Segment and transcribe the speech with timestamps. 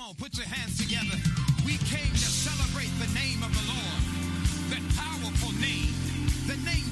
[0.00, 1.12] Come on, put your hands together.
[1.66, 4.00] We came to celebrate the name of the Lord,
[4.72, 5.92] that powerful name,
[6.48, 6.89] the name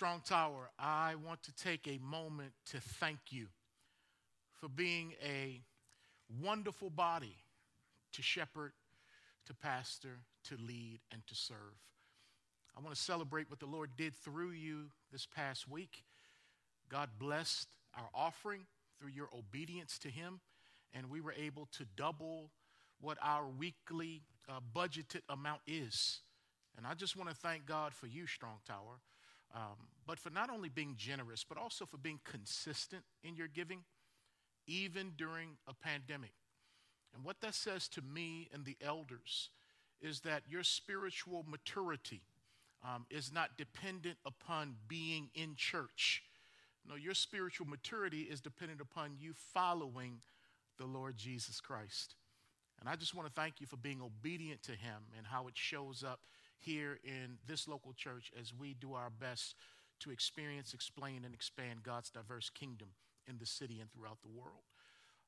[0.07, 3.47] Strong Tower, I want to take a moment to thank you
[4.55, 5.59] for being a
[6.41, 7.35] wonderful body
[8.13, 8.71] to shepherd,
[9.47, 11.75] to pastor, to lead, and to serve.
[12.77, 16.05] I want to celebrate what the Lord did through you this past week.
[16.87, 18.61] God blessed our offering
[18.97, 20.39] through your obedience to Him,
[20.93, 22.51] and we were able to double
[23.01, 26.21] what our weekly uh, budgeted amount is.
[26.77, 29.01] And I just want to thank God for you, Strong Tower,
[29.53, 33.79] um, but for not only being generous, but also for being consistent in your giving,
[34.65, 36.33] even during a pandemic.
[37.13, 39.49] And what that says to me and the elders
[40.01, 42.21] is that your spiritual maturity
[42.83, 46.23] um, is not dependent upon being in church.
[46.87, 50.21] No, your spiritual maturity is dependent upon you following
[50.77, 52.15] the Lord Jesus Christ.
[52.79, 55.57] And I just want to thank you for being obedient to Him and how it
[55.57, 56.19] shows up
[56.59, 59.55] here in this local church as we do our best
[60.01, 62.89] to experience, explain, and expand God's diverse kingdom
[63.27, 64.63] in the city and throughout the world.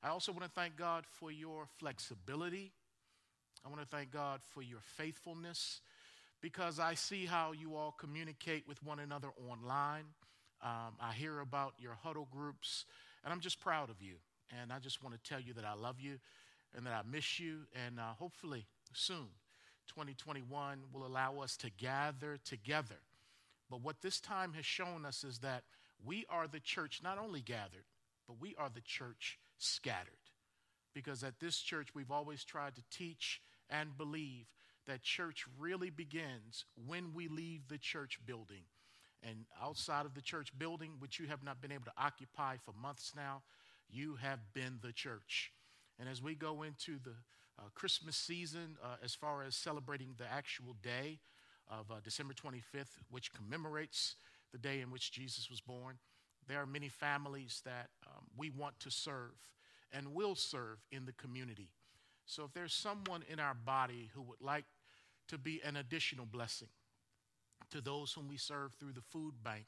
[0.02, 2.72] I also want to thank God for your flexibility.
[3.66, 5.82] I want to thank God for your faithfulness
[6.42, 10.06] because I see how you all communicate with one another online.
[10.62, 12.86] Um, I hear about your huddle groups,
[13.24, 14.16] and I'm just proud of you.
[14.62, 16.20] And I just want to tell you that I love you
[16.76, 17.62] and that I miss you.
[17.86, 19.28] And uh, hopefully, soon,
[19.90, 23.00] 2021 will allow us to gather together.
[23.70, 25.64] But what this time has shown us is that
[26.04, 27.86] we are the church not only gathered,
[28.28, 30.14] but we are the church scattered.
[30.94, 34.46] Because at this church, we've always tried to teach and believe
[34.88, 38.64] that church really begins when we leave the church building.
[39.22, 42.74] And outside of the church building, which you have not been able to occupy for
[42.74, 43.44] months now,
[43.90, 45.52] you have been the church.
[46.00, 47.16] And as we go into the
[47.76, 51.20] Christmas season, uh, as far as celebrating the actual day
[51.70, 54.16] of uh, December 25th, which commemorates
[54.52, 55.98] the day in which Jesus was born,
[56.48, 59.36] there are many families that um, we want to serve
[59.92, 61.70] and will serve in the community.
[62.26, 64.66] So if there's someone in our body who would like
[65.30, 66.70] to be an additional blessing
[67.72, 69.66] to those whom we serve through the food bank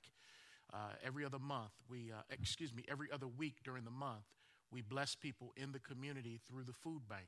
[0.74, 4.26] uh, every other month, we, uh, excuse me, every other week during the month,
[4.72, 7.28] we bless people in the community through the food bank.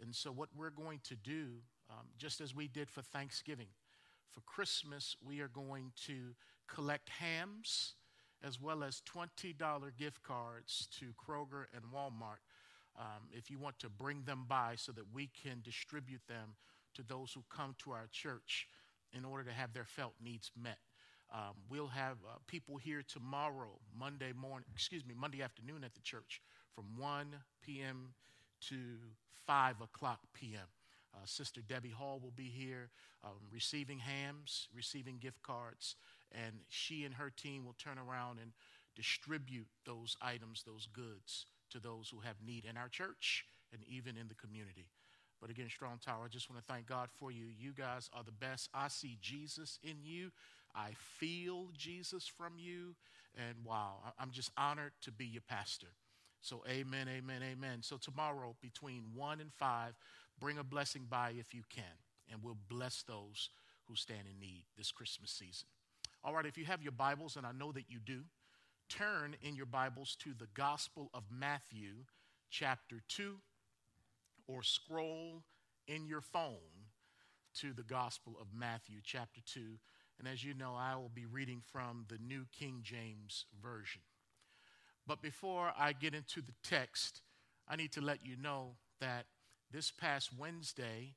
[0.00, 3.68] And so, what we're going to do, um, just as we did for Thanksgiving,
[4.30, 6.34] for Christmas, we are going to
[6.68, 7.94] collect hams
[8.44, 9.56] as well as $20
[9.96, 12.42] gift cards to Kroger and Walmart
[12.98, 16.56] um, if you want to bring them by so that we can distribute them
[16.94, 18.68] to those who come to our church
[19.12, 20.78] in order to have their felt needs met.
[21.32, 26.00] Um, we'll have uh, people here tomorrow, Monday morning, excuse me, Monday afternoon at the
[26.00, 26.40] church
[26.74, 27.28] from 1
[27.62, 28.14] p.m.
[28.68, 28.76] to
[29.46, 30.68] 5 o'clock p.m.
[31.14, 32.90] Uh, Sister Debbie Hall will be here
[33.24, 35.96] um, receiving hams, receiving gift cards,
[36.32, 38.52] and she and her team will turn around and
[38.94, 44.16] distribute those items, those goods, to those who have need in our church and even
[44.16, 44.86] in the community.
[45.40, 47.44] But again, Strong Tower, I just want to thank God for you.
[47.58, 48.70] You guys are the best.
[48.74, 50.30] I see Jesus in you.
[50.74, 52.94] I feel Jesus from you.
[53.36, 55.88] And wow, I'm just honored to be your pastor.
[56.46, 57.82] So, amen, amen, amen.
[57.82, 59.94] So, tomorrow between 1 and 5,
[60.38, 61.84] bring a blessing by if you can,
[62.30, 63.50] and we'll bless those
[63.88, 65.66] who stand in need this Christmas season.
[66.22, 68.22] All right, if you have your Bibles, and I know that you do,
[68.88, 72.04] turn in your Bibles to the Gospel of Matthew,
[72.50, 73.40] chapter 2.
[74.46, 75.42] or scroll
[75.88, 76.86] in your phone
[77.60, 79.60] to the Gospel of Matthew, chapter 2.
[80.18, 84.02] And as you know, I will be reading from the New King James Version.
[85.06, 87.22] But before I get into the text,
[87.68, 89.26] I need to let you know that
[89.72, 91.14] this past Wednesday,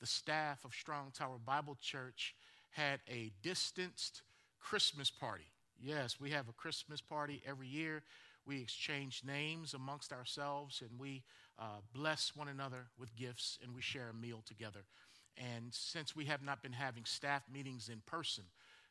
[0.00, 2.34] the staff of Strong Tower Bible Church
[2.70, 4.22] had a distanced
[4.60, 5.46] Christmas party.
[5.80, 8.02] Yes, we have a Christmas party every year.
[8.46, 11.22] We exchange names amongst ourselves and we
[11.58, 14.84] uh, bless one another with gifts and we share a meal together.
[15.36, 18.44] And since we have not been having staff meetings in person,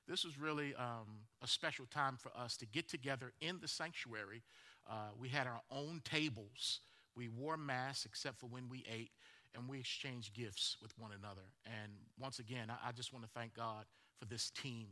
[0.07, 4.41] this was really um, a special time for us to get together in the sanctuary.
[4.89, 6.79] Uh, we had our own tables.
[7.15, 9.11] We wore masks except for when we ate,
[9.53, 11.41] and we exchanged gifts with one another.
[11.65, 13.85] And once again, I, I just want to thank God
[14.17, 14.87] for this team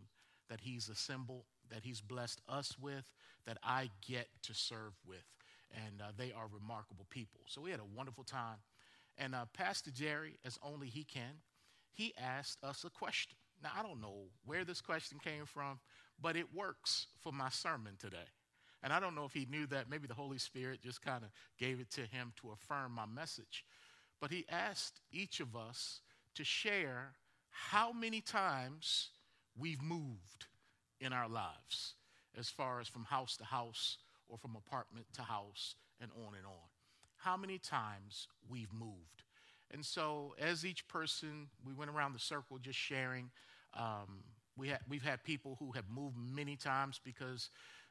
[0.49, 3.09] that He's assembled, that He's blessed us with,
[3.45, 5.23] that I get to serve with.
[5.73, 7.41] And uh, they are remarkable people.
[7.47, 8.57] So we had a wonderful time.
[9.17, 11.41] And uh, Pastor Jerry, as only he can,
[11.93, 13.37] he asked us a question.
[13.63, 15.79] Now, I don't know where this question came from,
[16.21, 18.29] but it works for my sermon today.
[18.83, 19.89] And I don't know if he knew that.
[19.89, 23.65] Maybe the Holy Spirit just kind of gave it to him to affirm my message.
[24.21, 26.01] But he asked each of us
[26.35, 27.13] to share
[27.49, 29.09] how many times
[29.57, 30.45] we've moved
[30.99, 31.95] in our lives,
[32.37, 33.97] as far as from house to house
[34.27, 36.69] or from apartment to house and on and on.
[37.17, 39.23] How many times we've moved.
[39.71, 43.29] And so, as each person, we went around the circle just sharing.
[43.73, 44.23] Um,
[44.57, 47.49] we ha- we've had people who have moved many times because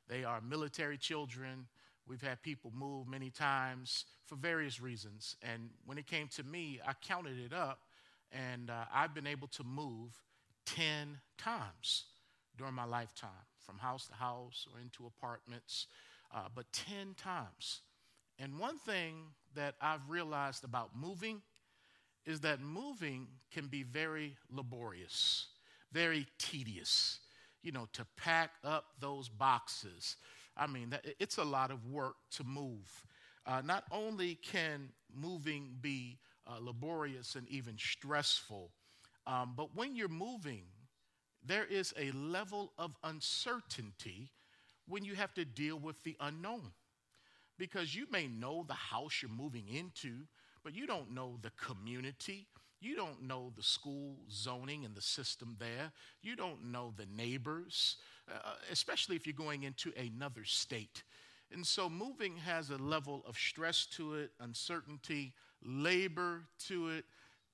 [0.08, 1.66] they are military children.
[2.06, 5.36] We've had people move many times for various reasons.
[5.42, 7.80] And when it came to me, I counted it up,
[8.30, 10.12] and uh, I've been able to move
[10.66, 12.04] 10 times
[12.56, 15.86] during my lifetime, from house to house or into apartments,
[16.34, 17.80] uh, but 10 times.
[18.38, 19.14] And one thing
[19.54, 21.42] that I've realized about moving
[22.26, 25.46] is that moving can be very laborious,
[25.92, 27.20] very tedious.
[27.62, 30.16] You know, to pack up those boxes.
[30.56, 33.04] I mean, it's a lot of work to move.
[33.46, 38.70] Uh, not only can moving be uh, laborious and even stressful,
[39.26, 40.64] um, but when you're moving,
[41.42, 44.30] there is a level of uncertainty
[44.86, 46.72] when you have to deal with the unknown.
[47.58, 50.26] Because you may know the house you're moving into,
[50.64, 52.46] but you don't know the community.
[52.80, 55.92] You don't know the school zoning and the system there.
[56.22, 57.96] You don't know the neighbors,
[58.30, 61.02] uh, especially if you're going into another state.
[61.52, 67.04] And so moving has a level of stress to it, uncertainty, labor to it,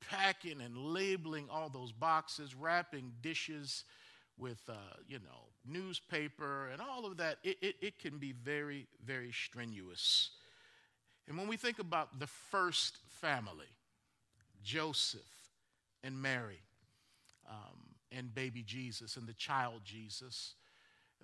[0.08, 3.84] packing and labeling all those boxes, wrapping dishes
[4.38, 4.74] with, uh,
[5.06, 7.38] you know, newspaper and all of that.
[7.42, 10.30] It, it, it can be very, very strenuous.
[11.30, 13.68] And when we think about the first family,
[14.64, 15.20] Joseph
[16.02, 16.58] and Mary,
[17.48, 17.78] um,
[18.10, 20.54] and baby Jesus and the child Jesus,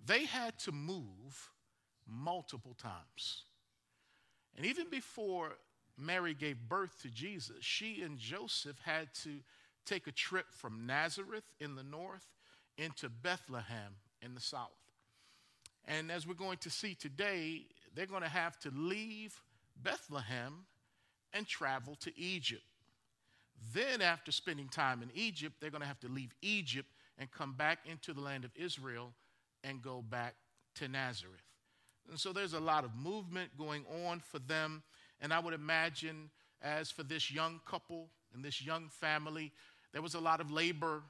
[0.06, 1.50] they had to move
[2.06, 3.42] multiple times.
[4.56, 5.54] And even before
[5.98, 9.40] Mary gave birth to Jesus, she and Joseph had to
[9.86, 12.28] take a trip from Nazareth in the north
[12.78, 14.70] into Bethlehem in the south.
[15.84, 19.40] And as we're going to see today, they're going to have to leave
[19.82, 20.66] Bethlehem
[21.32, 22.62] and travel to Egypt.
[23.74, 27.52] Then, after spending time in Egypt, they're going to have to leave Egypt and come
[27.54, 29.12] back into the land of Israel
[29.64, 30.34] and go back
[30.76, 31.40] to Nazareth.
[32.10, 34.82] And so there's a lot of movement going on for them.
[35.20, 36.30] And I would imagine,
[36.62, 39.52] as for this young couple and this young family,
[39.92, 41.02] there was a lot of labor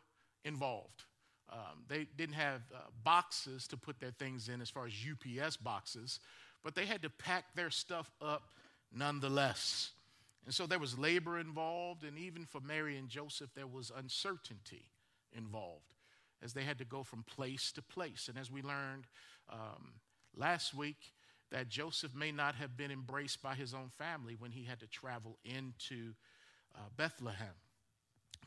[0.44, 1.04] involved.
[1.52, 5.56] Um, they didn't have uh, boxes to put their things in as far as UPS
[5.56, 6.20] boxes,
[6.66, 8.50] but they had to pack their stuff up
[8.92, 9.92] nonetheless.
[10.46, 14.86] And so there was labor involved, and even for Mary and Joseph, there was uncertainty
[15.32, 15.94] involved
[16.42, 18.26] as they had to go from place to place.
[18.28, 19.04] And as we learned
[19.48, 19.92] um,
[20.34, 21.12] last week,
[21.52, 24.88] that Joseph may not have been embraced by his own family when he had to
[24.88, 26.14] travel into
[26.74, 27.54] uh, Bethlehem.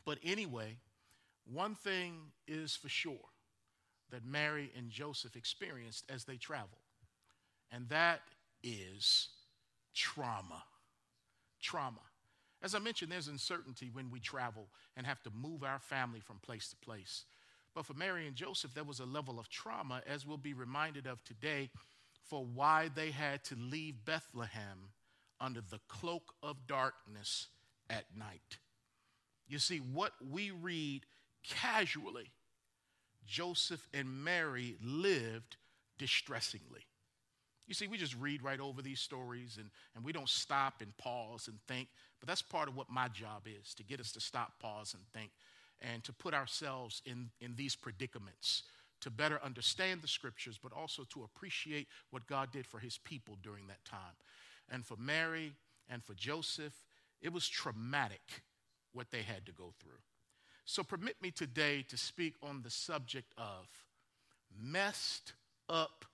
[0.04, 0.76] But anyway,
[1.50, 3.30] one thing is for sure
[4.10, 6.82] that Mary and Joseph experienced as they traveled,
[7.70, 8.20] and that
[8.62, 9.28] is
[9.94, 10.62] trauma.
[11.60, 12.00] Trauma.
[12.62, 16.38] As I mentioned, there's uncertainty when we travel and have to move our family from
[16.38, 17.24] place to place.
[17.74, 21.06] But for Mary and Joseph, there was a level of trauma, as we'll be reminded
[21.06, 21.70] of today,
[22.28, 24.90] for why they had to leave Bethlehem
[25.40, 27.48] under the cloak of darkness
[27.88, 28.58] at night.
[29.48, 31.06] You see, what we read
[31.42, 32.30] casually,
[33.26, 35.56] Joseph and Mary lived
[35.98, 36.82] distressingly.
[37.70, 40.94] You see, we just read right over these stories and, and we don't stop and
[40.96, 41.86] pause and think.
[42.18, 45.04] But that's part of what my job is to get us to stop, pause, and
[45.14, 45.30] think,
[45.80, 48.64] and to put ourselves in, in these predicaments
[49.02, 53.36] to better understand the scriptures, but also to appreciate what God did for his people
[53.40, 54.16] during that time.
[54.68, 55.52] And for Mary
[55.88, 56.74] and for Joseph,
[57.22, 58.42] it was traumatic
[58.92, 60.02] what they had to go through.
[60.64, 63.68] So permit me today to speak on the subject of
[64.60, 65.34] messed
[65.68, 66.04] up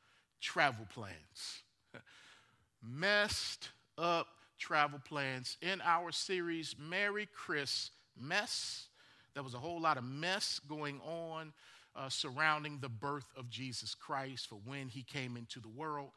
[0.47, 1.62] travel plans.
[2.83, 5.57] messed up travel plans.
[5.61, 8.87] In our series, Merry Chris Mess,
[9.35, 11.53] there was a whole lot of mess going on
[11.97, 16.11] uh, surrounding the birth of Jesus Christ for when he came into the world.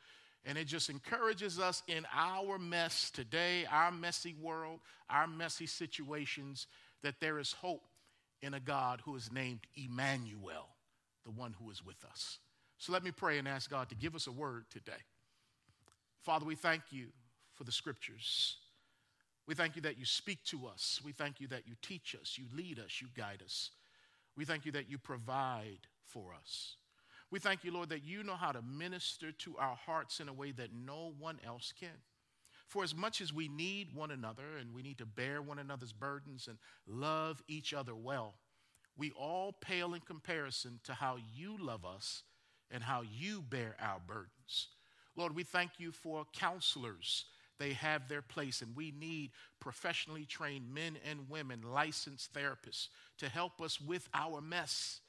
[0.45, 6.67] And it just encourages us in our mess today, our messy world, our messy situations,
[7.01, 7.83] that there is hope
[8.41, 10.69] in a God who is named Emmanuel,
[11.25, 12.37] the one who is with us.
[12.79, 15.03] So let me pray and ask God to give us a word today.
[16.23, 17.07] Father, we thank you
[17.53, 18.55] for the scriptures.
[19.47, 21.01] We thank you that you speak to us.
[21.03, 23.71] We thank you that you teach us, you lead us, you guide us.
[24.37, 26.77] We thank you that you provide for us.
[27.31, 30.33] We thank you, Lord, that you know how to minister to our hearts in a
[30.33, 31.89] way that no one else can.
[32.67, 35.93] For as much as we need one another and we need to bear one another's
[35.93, 36.57] burdens and
[36.87, 38.35] love each other well,
[38.97, 42.23] we all pale in comparison to how you love us
[42.71, 44.67] and how you bear our burdens.
[45.15, 47.25] Lord, we thank you for counselors.
[47.57, 53.27] They have their place, and we need professionally trained men and women, licensed therapists, to
[53.27, 55.01] help us with our mess.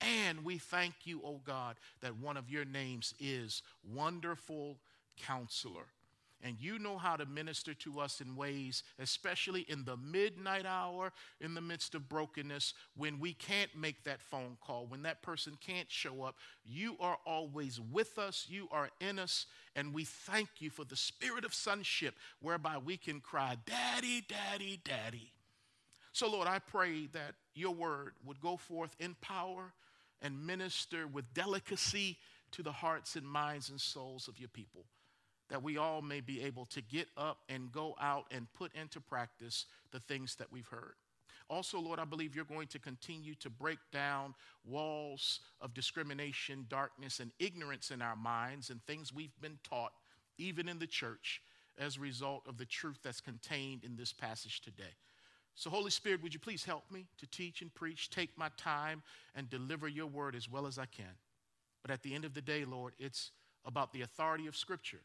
[0.00, 4.78] And we thank you, oh God, that one of your names is Wonderful
[5.16, 5.86] Counselor.
[6.42, 11.12] And you know how to minister to us in ways, especially in the midnight hour,
[11.40, 15.56] in the midst of brokenness, when we can't make that phone call, when that person
[15.64, 16.36] can't show up.
[16.64, 19.46] You are always with us, you are in us,
[19.76, 24.80] and we thank you for the spirit of sonship whereby we can cry, Daddy, Daddy,
[24.84, 25.32] Daddy.
[26.12, 29.72] So, Lord, I pray that your word would go forth in power
[30.20, 32.18] and minister with delicacy
[32.52, 34.84] to the hearts and minds and souls of your people,
[35.52, 38.98] that we all may be able to get up and go out and put into
[39.02, 40.94] practice the things that we've heard.
[41.50, 47.20] Also, Lord, I believe you're going to continue to break down walls of discrimination, darkness,
[47.20, 49.92] and ignorance in our minds and things we've been taught,
[50.38, 51.42] even in the church,
[51.78, 54.94] as a result of the truth that's contained in this passage today.
[55.54, 59.02] So, Holy Spirit, would you please help me to teach and preach, take my time,
[59.34, 61.14] and deliver your word as well as I can?
[61.82, 63.32] But at the end of the day, Lord, it's
[63.66, 65.02] about the authority of Scripture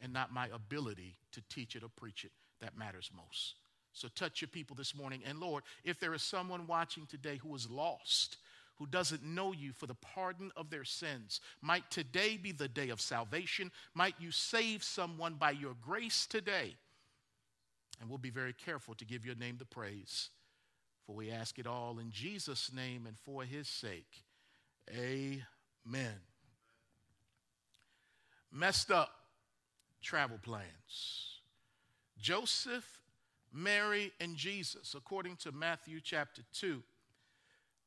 [0.00, 3.54] and not my ability to teach it or preach it that matters most.
[3.92, 5.22] So, touch your people this morning.
[5.26, 8.36] And, Lord, if there is someone watching today who is lost,
[8.78, 11.40] who doesn't know you for the pardon of their sins.
[11.60, 13.72] Might today be the day of salvation.
[13.92, 16.76] Might you save someone by your grace today.
[18.00, 20.30] And we'll be very careful to give your name the praise.
[21.04, 24.22] For we ask it all in Jesus' name and for his sake.
[24.96, 25.42] Amen.
[28.52, 29.10] Messed up
[30.02, 31.40] travel plans.
[32.18, 33.00] Joseph,
[33.52, 36.82] Mary, and Jesus, according to Matthew chapter 2,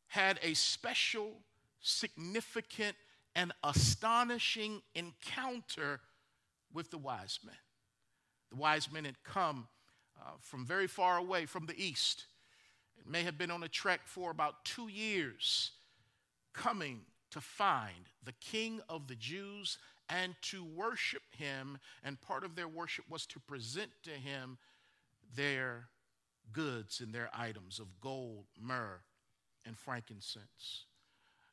[0.08, 1.32] had a special,
[1.80, 2.96] significant,
[3.36, 6.02] and astonishing encounter
[6.74, 7.56] with the wise men.
[8.50, 9.68] The wise men had come
[10.20, 12.26] uh, from very far away from the east.
[13.00, 15.72] It may have been on a trek for about two years,
[16.54, 17.02] coming
[17.32, 19.78] to find the King of the Jews
[20.12, 21.80] and to worship him.
[22.04, 24.58] And part of their worship was to present to him
[25.36, 25.88] their
[26.52, 29.00] goods and their items of gold, myrrh,
[29.66, 30.86] and frankincense.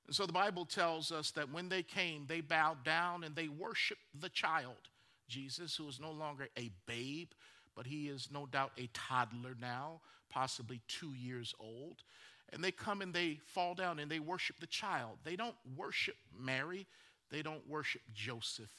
[0.06, 3.48] And so the Bible tells us that when they came, they bowed down and they
[3.48, 4.88] worshiped the child,
[5.28, 7.28] Jesus, who is no longer a babe,
[7.76, 10.00] but he is no doubt a toddler now,
[10.30, 12.02] possibly two years old.
[12.50, 15.18] And they come and they fall down and they worship the child.
[15.22, 16.86] They don't worship Mary,
[17.30, 18.70] they don't worship Joseph,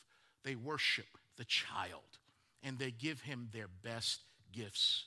[0.43, 2.19] they worship the child.
[2.61, 4.19] And they give him their best
[4.51, 5.05] gifts.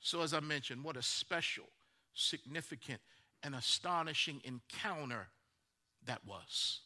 [0.00, 1.64] So, as I mentioned, what a special,
[2.12, 3.00] significant,
[3.42, 5.28] and astonishing encounter
[6.04, 6.80] that was.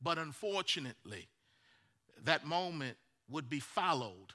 [0.00, 1.28] But unfortunately,
[2.24, 2.96] that moment
[3.28, 4.34] would be followed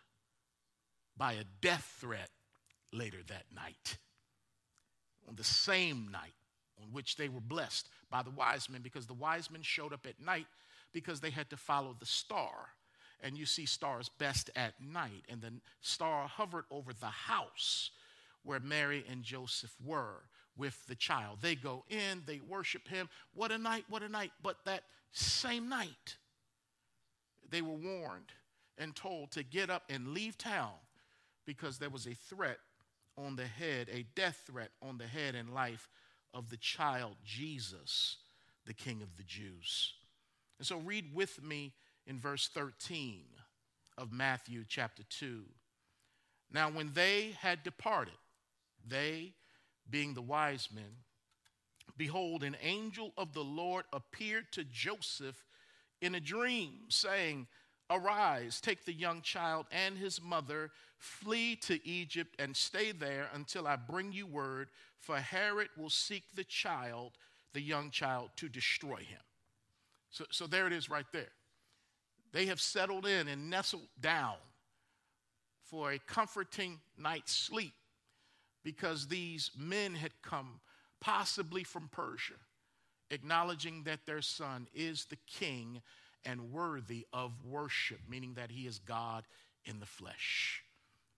[1.18, 2.30] by a death threat
[2.92, 3.98] later that night.
[5.28, 6.34] On the same night
[6.82, 10.08] on which they were blessed by the wise men, because the wise men showed up
[10.08, 10.48] at night
[10.94, 12.70] because they had to follow the star.
[13.22, 15.26] And you see stars best at night.
[15.28, 17.92] And the star hovered over the house
[18.44, 20.22] where Mary and Joseph were
[20.56, 21.40] with the child.
[21.42, 23.10] They go in, they worship him.
[23.34, 24.32] What a night, what a night.
[24.42, 26.16] But that same night,
[27.50, 28.32] they were warned
[28.78, 30.72] and told to get up and leave town
[31.46, 32.60] because there was a threat
[33.18, 35.90] on the head, a death threat on the head and life
[36.36, 38.18] of the child Jesus,
[38.66, 39.94] the King of the Jews.
[40.60, 41.74] And so read with me
[42.06, 43.24] in verse 13
[43.98, 45.44] of Matthew chapter 2.
[46.52, 48.14] Now, when they had departed,
[48.88, 49.34] they,
[49.90, 51.04] being the wise men,
[51.98, 55.44] behold, an angel of the Lord appeared to Joseph
[56.02, 57.48] in a dream, saying,
[57.90, 63.68] Arise, take the young child and his mother, flee to Egypt, and stay there until
[63.68, 67.12] I bring you word, for Herod will seek the child,
[67.54, 69.22] the young child, to destroy him.
[70.10, 71.32] So, so there it is right there.
[72.32, 74.38] They have settled in and nestled down
[75.62, 77.74] for a comforting night's sleep
[78.64, 80.60] because these men had come,
[81.00, 82.34] possibly from Persia,
[83.12, 85.82] acknowledging that their son is the king
[86.26, 89.24] and worthy of worship, meaning that he is God
[89.66, 90.64] in the flesh.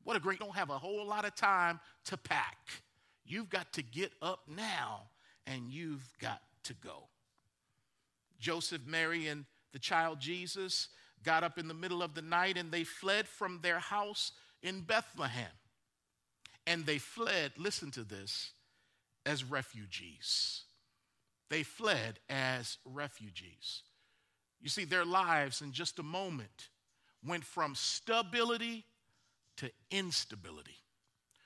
[0.04, 2.58] What a great, don't have a whole lot of time to pack.
[3.26, 5.04] You've got to get up now
[5.46, 7.08] and you've got to go.
[8.40, 10.90] Joseph, Mary, and the child Jesus
[11.24, 14.82] got up in the middle of the night and they fled from their house in
[14.82, 15.52] Bethlehem.
[16.66, 18.52] And they fled, listen to this,
[19.26, 20.64] as refugees.
[21.50, 23.84] They fled as refugees.
[24.62, 26.70] You see, their lives in just a moment
[27.26, 28.86] went from stability
[29.58, 30.78] to instability,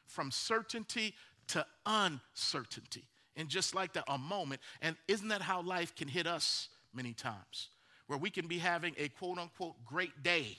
[0.07, 1.13] from certainty
[1.47, 3.05] to uncertainty.
[3.35, 4.61] And just like that, a moment.
[4.81, 7.69] And isn't that how life can hit us many times?
[8.07, 10.57] Where we can be having a quote unquote great day,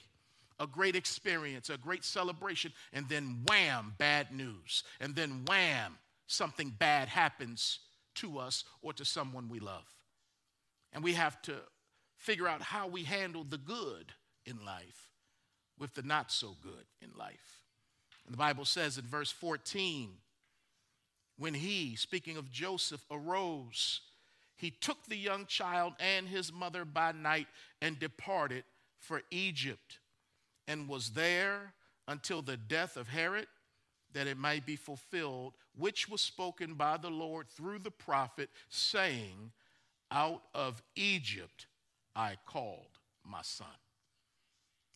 [0.58, 4.84] a great experience, a great celebration, and then wham, bad news.
[5.00, 7.80] And then wham, something bad happens
[8.16, 9.84] to us or to someone we love.
[10.92, 11.54] And we have to
[12.22, 14.12] figure out how we handle the good
[14.46, 15.08] in life
[15.78, 17.62] with the not so good in life.
[18.24, 20.10] And the Bible says in verse 14,
[21.36, 24.00] when he, speaking of Joseph, arose,
[24.54, 27.48] he took the young child and his mother by night
[27.80, 28.62] and departed
[29.00, 29.98] for Egypt
[30.68, 31.72] and was there
[32.06, 33.48] until the death of Herod,
[34.12, 39.50] that it might be fulfilled, which was spoken by the Lord through the prophet, saying,
[40.12, 41.66] Out of Egypt
[42.14, 43.66] I called my son.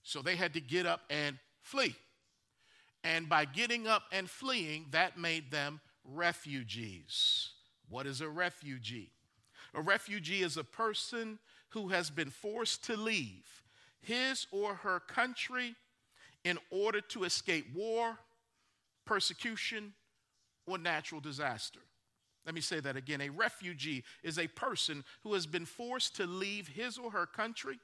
[0.03, 1.97] So they had to get up and flee.
[3.03, 7.51] And by getting up and fleeing, that made them refugees.
[7.89, 9.11] What is a refugee?
[9.75, 11.39] A refugee is a person
[11.71, 13.63] who has been forced to leave
[14.01, 15.75] his or her country
[16.45, 18.17] in order to escape war,
[19.05, 19.93] persecution,
[20.67, 21.81] or natural disaster.
[22.47, 23.21] Let me say that again.
[23.21, 27.81] A refugee is a person who has been forced to leave his or her country,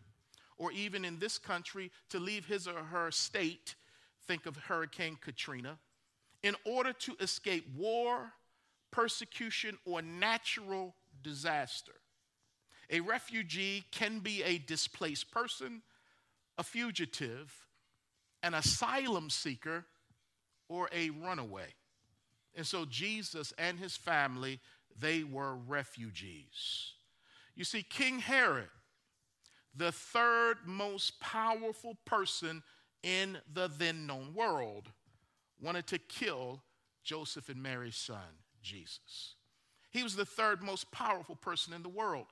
[0.57, 3.75] or even in this country, to leave his or her state.
[4.29, 5.79] Think of Hurricane Katrina.
[6.45, 8.33] In order to escape war,
[8.93, 11.93] persecution, or natural disaster.
[12.91, 15.83] A refugee can be a displaced person,
[16.59, 17.53] a fugitive,
[18.43, 19.87] an asylum seeker,
[20.69, 21.75] or a runaway.
[22.55, 24.61] And so Jesus and his family,
[24.99, 26.93] they were refugees.
[27.55, 28.69] You see, King Herod,
[29.75, 32.63] the third most powerful person
[33.03, 34.89] in the then known world,
[35.61, 36.63] wanted to kill
[37.03, 38.17] Joseph and Mary's son,
[38.63, 39.35] Jesus.
[39.91, 42.27] He was the third most powerful person in the world,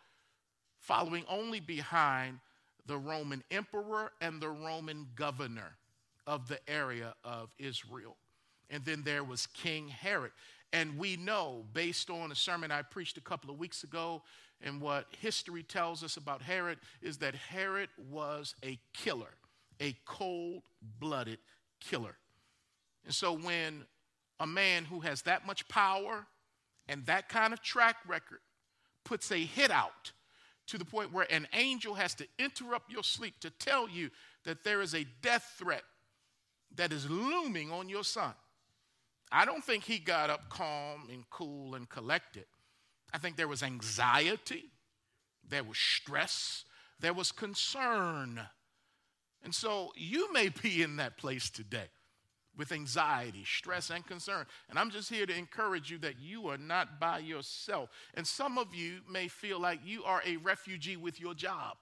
[0.79, 2.41] following only behind
[2.87, 5.77] the Roman emperor and the Roman governor
[6.27, 8.17] of the area of Israel.
[8.71, 10.33] And then there was King Herod.
[10.73, 14.23] And we know, based on a sermon I preached a couple of weeks ago,
[14.63, 19.35] and what history tells us about Herod, is that Herod was a killer,
[19.81, 20.63] a cold
[21.01, 21.39] blooded
[21.81, 22.17] killer.
[23.05, 23.85] And so when
[24.39, 26.27] a man who has that much power
[26.89, 28.41] and that kind of track record
[29.05, 30.13] puts a hit out
[30.69, 34.11] to the point where an angel has to interrupt your sleep to tell you
[34.45, 35.83] that there is a death threat
[36.77, 38.33] that is looming on your son
[39.33, 42.47] I don't think he got up calm and cool and collected.
[43.12, 44.64] I think there was anxiety,
[45.49, 46.64] there was stress,
[46.99, 48.40] there was concern.
[49.43, 51.88] And so you may be in that place today
[52.57, 54.45] with anxiety, stress, and concern.
[54.69, 57.88] And I'm just here to encourage you that you are not by yourself.
[58.14, 61.79] And some of you may feel like you are a refugee with your job,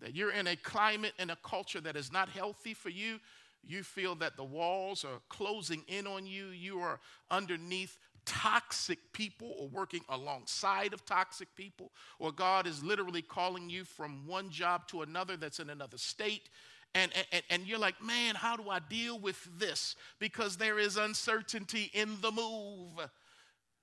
[0.00, 3.18] that you're in a climate and a culture that is not healthy for you
[3.64, 6.98] you feel that the walls are closing in on you, you are
[7.30, 13.84] underneath toxic people or working alongside of toxic people, or God is literally calling you
[13.84, 16.48] from one job to another that's in another state.
[16.94, 19.96] And, and, and you're like, man, how do I deal with this?
[20.18, 22.98] Because there is uncertainty in the move.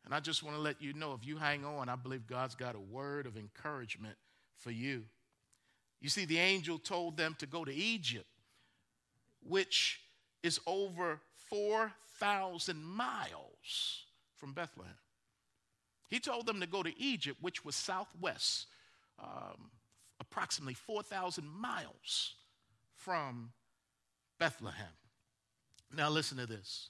[0.05, 2.55] And I just want to let you know if you hang on, I believe God's
[2.55, 4.15] got a word of encouragement
[4.55, 5.03] for you.
[6.01, 8.27] You see, the angel told them to go to Egypt,
[9.47, 10.01] which
[10.43, 14.93] is over 4,000 miles from Bethlehem.
[16.09, 18.67] He told them to go to Egypt, which was southwest,
[19.21, 19.71] um,
[20.19, 22.35] approximately 4,000 miles
[22.95, 23.51] from
[24.39, 24.87] Bethlehem.
[25.95, 26.89] Now, listen to this.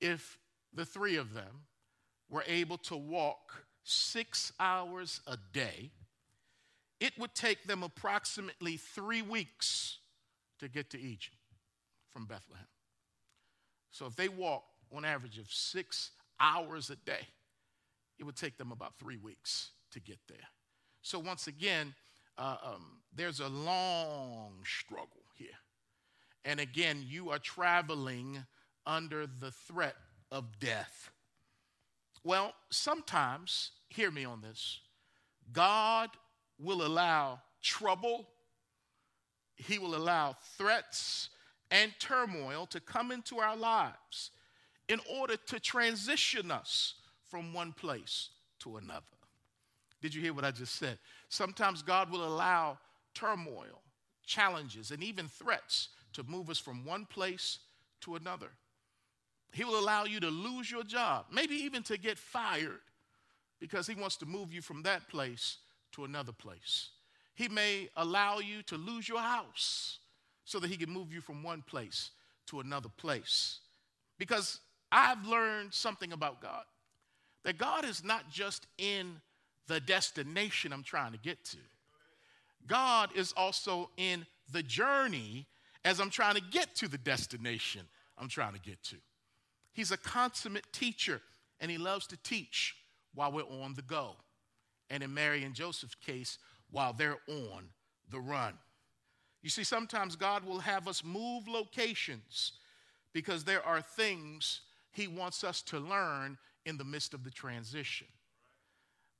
[0.00, 0.38] If
[0.72, 1.66] the three of them
[2.30, 5.90] were able to walk six hours a day,
[7.00, 9.98] it would take them approximately three weeks
[10.58, 11.36] to get to Egypt
[12.14, 12.64] from Bethlehem.
[13.90, 17.26] So if they walked on average of six hours a day,
[18.18, 20.48] it would take them about three weeks to get there.
[21.02, 21.94] So once again,
[22.38, 25.48] uh, um, there's a long struggle here.
[26.44, 28.44] And again, you are traveling
[28.86, 29.96] under the threat
[30.30, 31.10] of death.
[32.22, 34.80] Well, sometimes, hear me on this,
[35.52, 36.10] God
[36.58, 38.28] will allow trouble,
[39.56, 41.30] He will allow threats
[41.70, 44.30] and turmoil to come into our lives
[44.88, 46.94] in order to transition us
[47.30, 49.02] from one place to another.
[50.00, 50.98] Did you hear what I just said?
[51.28, 52.78] Sometimes God will allow
[53.14, 53.80] turmoil,
[54.26, 57.58] challenges, and even threats to move us from one place
[58.02, 58.50] to another.
[59.52, 62.80] He will allow you to lose your job, maybe even to get fired,
[63.60, 65.58] because He wants to move you from that place
[65.92, 66.90] to another place.
[67.34, 69.98] He may allow you to lose your house
[70.44, 72.10] so that He can move you from one place
[72.46, 73.60] to another place.
[74.18, 74.60] Because
[74.92, 76.64] I've learned something about God
[77.44, 79.20] that God is not just in
[79.66, 81.58] the destination I'm trying to get to,
[82.66, 85.46] God is also in the journey
[85.84, 87.82] as I'm trying to get to the destination
[88.18, 88.96] I'm trying to get to.
[89.72, 91.20] He's a consummate teacher,
[91.60, 92.74] and he loves to teach
[93.14, 94.12] while we're on the go.
[94.88, 96.38] And in Mary and Joseph's case,
[96.70, 97.64] while they're on
[98.10, 98.54] the run.
[99.44, 102.52] You see, sometimes God will have us move locations
[103.12, 108.06] because there are things he wants us to learn in the midst of the transition.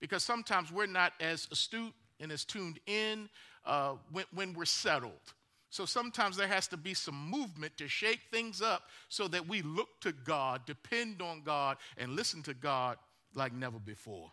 [0.01, 3.29] Because sometimes we're not as astute and as tuned in
[3.67, 5.13] uh, when, when we're settled.
[5.69, 9.61] So sometimes there has to be some movement to shake things up so that we
[9.61, 12.97] look to God, depend on God, and listen to God
[13.35, 14.33] like never before.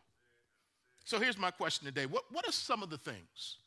[1.03, 3.57] So here's my question today What, what are some of the things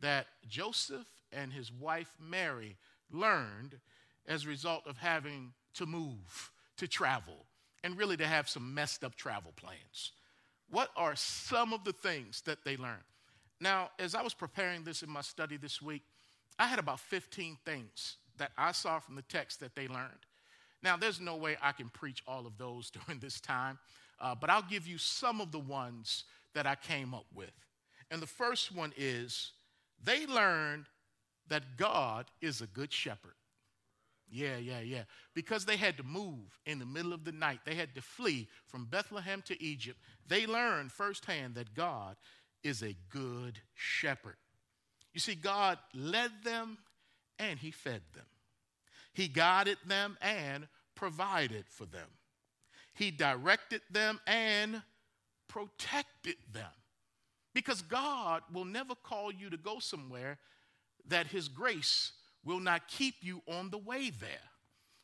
[0.00, 2.76] that Joseph and his wife Mary
[3.10, 3.78] learned
[4.26, 7.46] as a result of having to move, to travel,
[7.82, 10.12] and really to have some messed up travel plans?
[10.70, 13.02] What are some of the things that they learned?
[13.60, 16.02] Now, as I was preparing this in my study this week,
[16.58, 20.26] I had about 15 things that I saw from the text that they learned.
[20.82, 23.78] Now, there's no way I can preach all of those during this time,
[24.20, 27.52] uh, but I'll give you some of the ones that I came up with.
[28.10, 29.52] And the first one is
[30.02, 30.86] they learned
[31.48, 33.34] that God is a good shepherd.
[34.30, 35.02] Yeah, yeah, yeah.
[35.34, 38.48] Because they had to move in the middle of the night, they had to flee
[38.66, 39.98] from Bethlehem to Egypt.
[40.26, 42.16] They learned firsthand that God
[42.62, 44.36] is a good shepherd.
[45.12, 46.78] You see, God led them
[47.38, 48.26] and He fed them,
[49.12, 52.08] He guided them and provided for them,
[52.94, 54.82] He directed them and
[55.48, 56.70] protected them.
[57.54, 60.38] Because God will never call you to go somewhere
[61.08, 62.12] that His grace
[62.44, 64.50] will not keep you on the way there.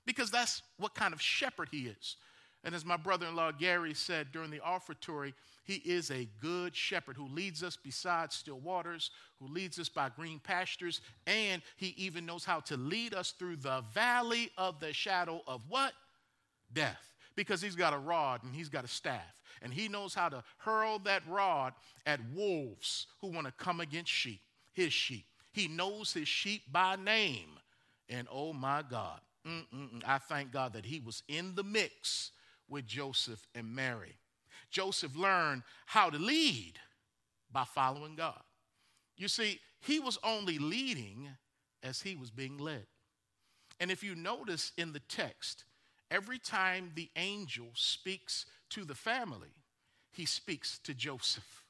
[0.06, 2.16] Because that's what kind of shepherd He is.
[2.64, 5.32] And as my brother in law Gary said during the offertory,
[5.64, 10.08] he is a good shepherd who leads us beside still waters, who leads us by
[10.08, 14.92] green pastures, and he even knows how to lead us through the valley of the
[14.92, 15.92] shadow of what?
[16.72, 17.14] Death.
[17.36, 19.42] Because he's got a rod and he's got a staff.
[19.62, 21.72] And he knows how to hurl that rod
[22.04, 24.40] at wolves who want to come against sheep,
[24.72, 25.26] his sheep.
[25.52, 27.58] He knows his sheep by name.
[28.08, 32.32] And oh my God, mm-mm-mm, I thank God that he was in the mix
[32.68, 34.16] with Joseph and Mary.
[34.70, 36.74] Joseph learned how to lead
[37.52, 38.40] by following God.
[39.16, 41.28] You see, he was only leading
[41.82, 42.86] as he was being led.
[43.80, 45.64] And if you notice in the text,
[46.10, 49.54] every time the angel speaks to the family,
[50.12, 51.64] he speaks to Joseph.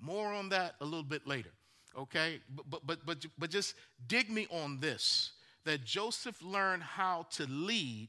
[0.00, 1.52] More on that a little bit later,
[1.98, 2.40] okay?
[2.54, 3.74] But, but, but, but just
[4.06, 5.32] dig me on this
[5.64, 8.08] that Joseph learned how to lead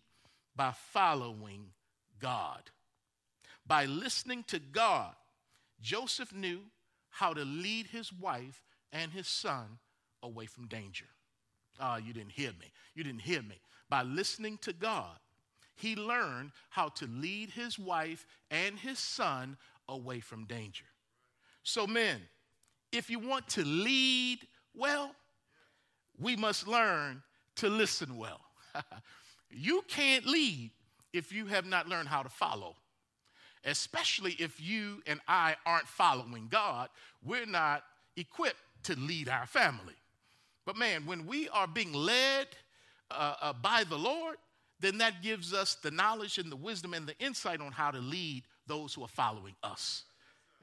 [0.56, 1.68] by following
[2.20, 2.64] God.
[3.66, 5.14] by listening to God,
[5.82, 6.60] Joseph knew
[7.10, 9.80] how to lead his wife and his son
[10.22, 11.06] away from danger.
[11.80, 12.72] Ah, you didn't hear me.
[12.94, 13.60] You didn't hear me.
[13.90, 15.18] By listening to God,
[15.76, 19.58] he learned how to lead his wife and his son
[19.90, 20.86] away from danger.
[21.64, 22.22] So, men,
[22.96, 24.40] if you want to lead
[24.76, 25.12] well,
[26.20, 27.22] we must learn
[27.58, 28.42] to listen well.
[29.50, 30.72] you can't lead
[31.14, 32.76] if you have not learned how to follow.
[33.64, 36.90] Especially if you and I aren't following God,
[37.24, 37.84] we're not
[38.16, 39.96] equipped to lead our family.
[40.66, 42.48] But man, when we are being led
[43.10, 44.38] uh, uh, by the Lord,
[44.80, 48.00] then that gives us the knowledge and the wisdom and the insight on how to
[48.00, 50.04] lead those who are following us.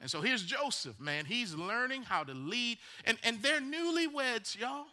[0.01, 1.25] And so here's Joseph, man.
[1.25, 2.77] He's learning how to lead.
[3.05, 4.85] And, and they're newlyweds, y'all.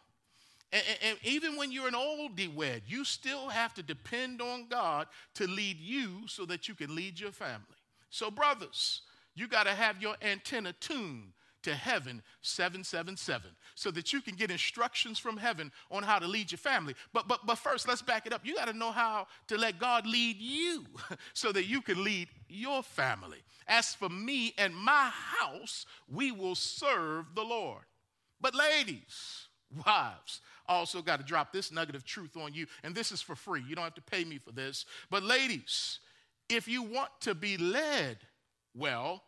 [0.73, 5.09] And, and, even when you're an oldie wed, you still have to depend on God
[5.35, 7.65] to lead you so that you can lead your family.
[8.11, 9.03] So, brothers,
[9.35, 14.51] you got to have your antenna tuned to heaven 777 so that you can get
[14.51, 16.95] instructions from heaven on how to lead your family.
[17.13, 18.45] But but but first, let's back it up.
[18.45, 20.87] You got to know how to let God lead you
[21.33, 23.39] so that you can lead your family.
[23.67, 27.85] As for me and my house, we will serve the Lord.
[28.41, 29.49] But ladies,
[29.85, 33.35] wives, also got to drop this nugget of truth on you, and this is for
[33.35, 33.63] free.
[33.69, 34.87] You don't have to pay me for this.
[35.11, 35.99] But ladies,
[36.49, 38.19] if you want to be led
[38.75, 39.23] well,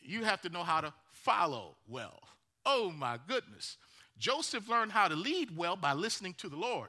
[0.00, 0.92] you have to know how to
[1.26, 2.20] follow well.
[2.64, 3.78] Oh my goodness.
[4.16, 6.88] Joseph learned how to lead well by listening to the Lord.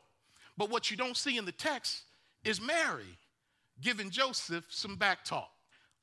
[0.56, 2.04] But what you don't see in the text
[2.44, 3.18] is Mary
[3.82, 5.50] giving Joseph some back talk.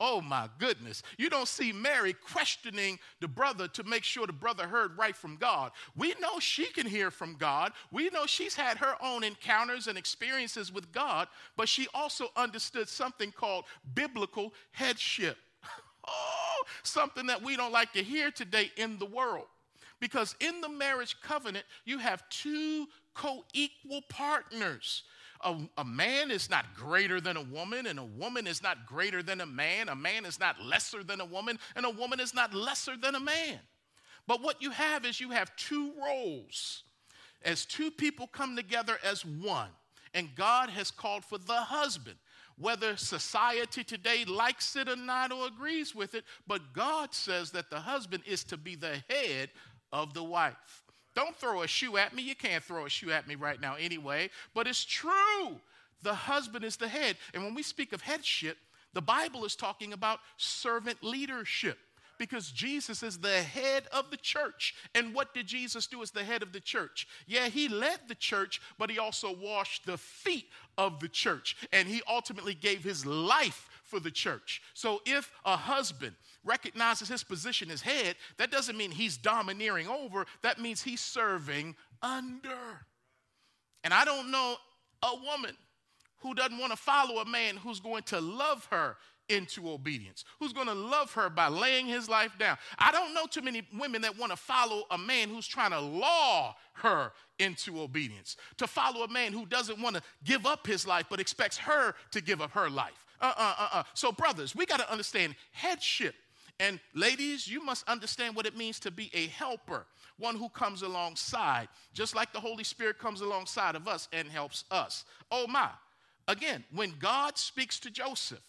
[0.01, 1.05] Oh my goodness.
[1.17, 5.37] You don't see Mary questioning the brother to make sure the brother heard right from
[5.37, 5.71] God.
[5.97, 7.73] We know she can hear from God.
[7.93, 12.89] We know she's had her own encounters and experiences with God, but she also understood
[12.89, 15.37] something called biblical headship.
[16.09, 19.47] oh, something that we don't like to hear today in the world.
[20.01, 25.05] Because in the marriage covenant, you have two co equal partners.
[25.43, 29.23] A, a, man is not greater than a woman, and a woman is not greater
[29.23, 29.89] than a man.
[29.89, 33.15] A man is not lesser than a woman, and a woman is not lesser than
[33.15, 33.59] a man.
[34.27, 36.83] But what you have is you have two roles.
[37.43, 39.69] As two people come together as one,
[40.15, 42.17] and God has called for the husband
[42.59, 47.71] whether society today likes it or not or agrees with it, but God says that
[47.71, 49.51] the husband is to be the head
[49.93, 50.83] of the wife.
[51.15, 52.23] Don't throw a shoe at me.
[52.23, 55.61] You can't throw a shoe at me right now anyway, but it's true.
[56.03, 57.17] The husband is the head.
[57.33, 58.59] And when we speak of headship,
[58.93, 61.79] the Bible is talking about servant leadership
[62.25, 64.75] because Jesus is the head of the church.
[64.95, 67.07] And what did Jesus do as the head of the church?
[67.27, 70.47] Yeah, he led the church, but he also washed the feet
[70.79, 71.55] of the church.
[71.71, 74.63] And he ultimately gave his life for the church.
[74.73, 80.25] So if a husband recognizes his position as head, that doesn't mean he's domineering over,
[80.41, 82.87] that means he's serving under.
[83.83, 84.57] And I don't know
[85.03, 85.55] a woman
[86.21, 88.97] who doesn't want to follow a man who's going to love her
[89.29, 92.57] into obedience, who's going to love her by laying his life down.
[92.79, 95.81] I don't know too many women that want to follow a man who's trying to
[95.81, 100.87] law her into obedience, to follow a man who doesn't want to give up his
[100.87, 103.05] life but expects her to give up her life.
[103.21, 103.83] Uh uh uh uh.
[103.95, 106.15] So, brothers, we got to understand headship.
[106.61, 109.87] And ladies, you must understand what it means to be a helper,
[110.19, 114.65] one who comes alongside, just like the Holy Spirit comes alongside of us and helps
[114.71, 115.05] us.
[115.33, 115.71] Oh my.
[116.29, 118.41] Again, when God speaks to Joseph,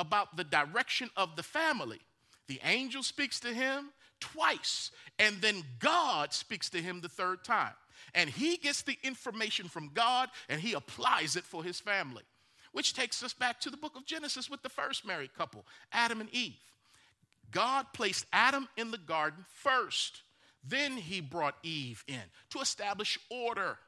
[0.00, 2.00] about the direction of the family.
[2.48, 7.74] The angel speaks to him twice, and then God speaks to him the third time.
[8.14, 12.22] And he gets the information from God and he applies it for his family.
[12.72, 16.20] Which takes us back to the book of Genesis with the first married couple, Adam
[16.20, 16.54] and Eve.
[17.50, 20.22] God placed Adam in the garden first.
[20.62, 23.78] Then he brought Eve in to establish order.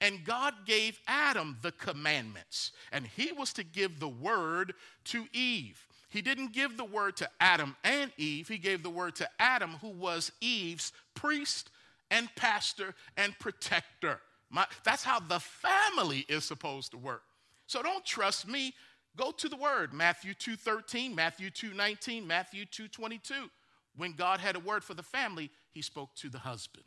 [0.00, 4.74] And God gave Adam the commandments, and he was to give the word
[5.06, 5.86] to Eve.
[6.08, 9.76] He didn't give the word to Adam and Eve, he gave the word to Adam,
[9.80, 11.70] who was Eve's priest
[12.10, 14.20] and pastor and protector.
[14.50, 17.22] My, that's how the family is supposed to work.
[17.66, 18.74] So don't trust me.
[19.16, 23.50] Go to the word, Matthew 2:13, Matthew 2:19, Matthew 2:22.
[23.96, 26.84] When God had a word for the family, he spoke to the husband.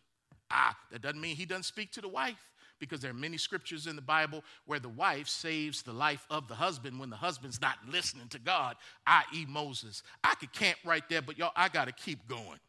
[0.52, 3.88] Ah, that doesn't mean he doesn't speak to the wife because there are many scriptures
[3.88, 7.62] in the Bible where the wife saves the life of the husband when the husband's
[7.62, 8.76] not listening to God,
[9.08, 10.04] i.e., Moses.
[10.24, 12.60] I could camp right there, but y'all, I got to keep going.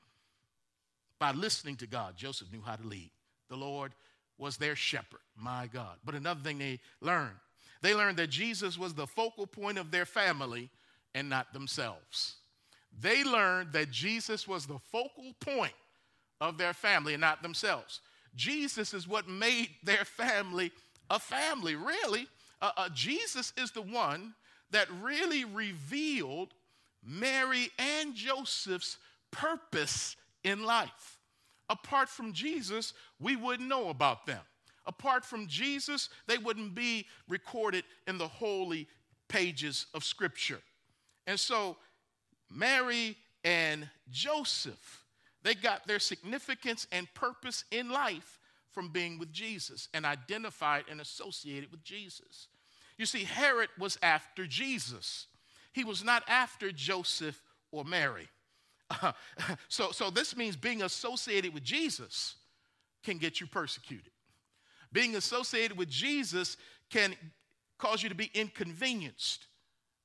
[1.18, 3.10] By listening to God, Joseph knew how to lead.
[3.48, 3.92] The Lord
[4.38, 5.96] was their shepherd, my God.
[6.04, 7.36] But another thing they learned
[7.82, 10.70] they learned that Jesus was the focal point of their family
[11.14, 12.36] and not themselves.
[13.00, 15.74] They learned that Jesus was the focal point
[16.40, 18.00] of their family and not themselves.
[18.36, 20.70] Jesus is what made their family
[21.10, 22.26] a family, really.
[22.60, 24.34] Uh, uh, Jesus is the one
[24.70, 26.52] that really revealed
[27.04, 28.98] Mary and Joseph's
[29.30, 31.18] purpose in life.
[31.68, 34.40] Apart from Jesus, we wouldn't know about them.
[34.86, 38.86] Apart from Jesus, they wouldn't be recorded in the holy
[39.28, 40.60] pages of Scripture.
[41.26, 41.76] And so,
[42.50, 45.04] Mary and Joseph,
[45.46, 48.40] they got their significance and purpose in life
[48.72, 52.48] from being with Jesus and identified and associated with Jesus.
[52.98, 55.26] You see, Herod was after Jesus,
[55.72, 58.28] he was not after Joseph or Mary.
[59.68, 62.34] so, so this means being associated with Jesus
[63.04, 64.10] can get you persecuted.
[64.92, 66.56] Being associated with Jesus
[66.90, 67.14] can
[67.78, 69.46] cause you to be inconvenienced,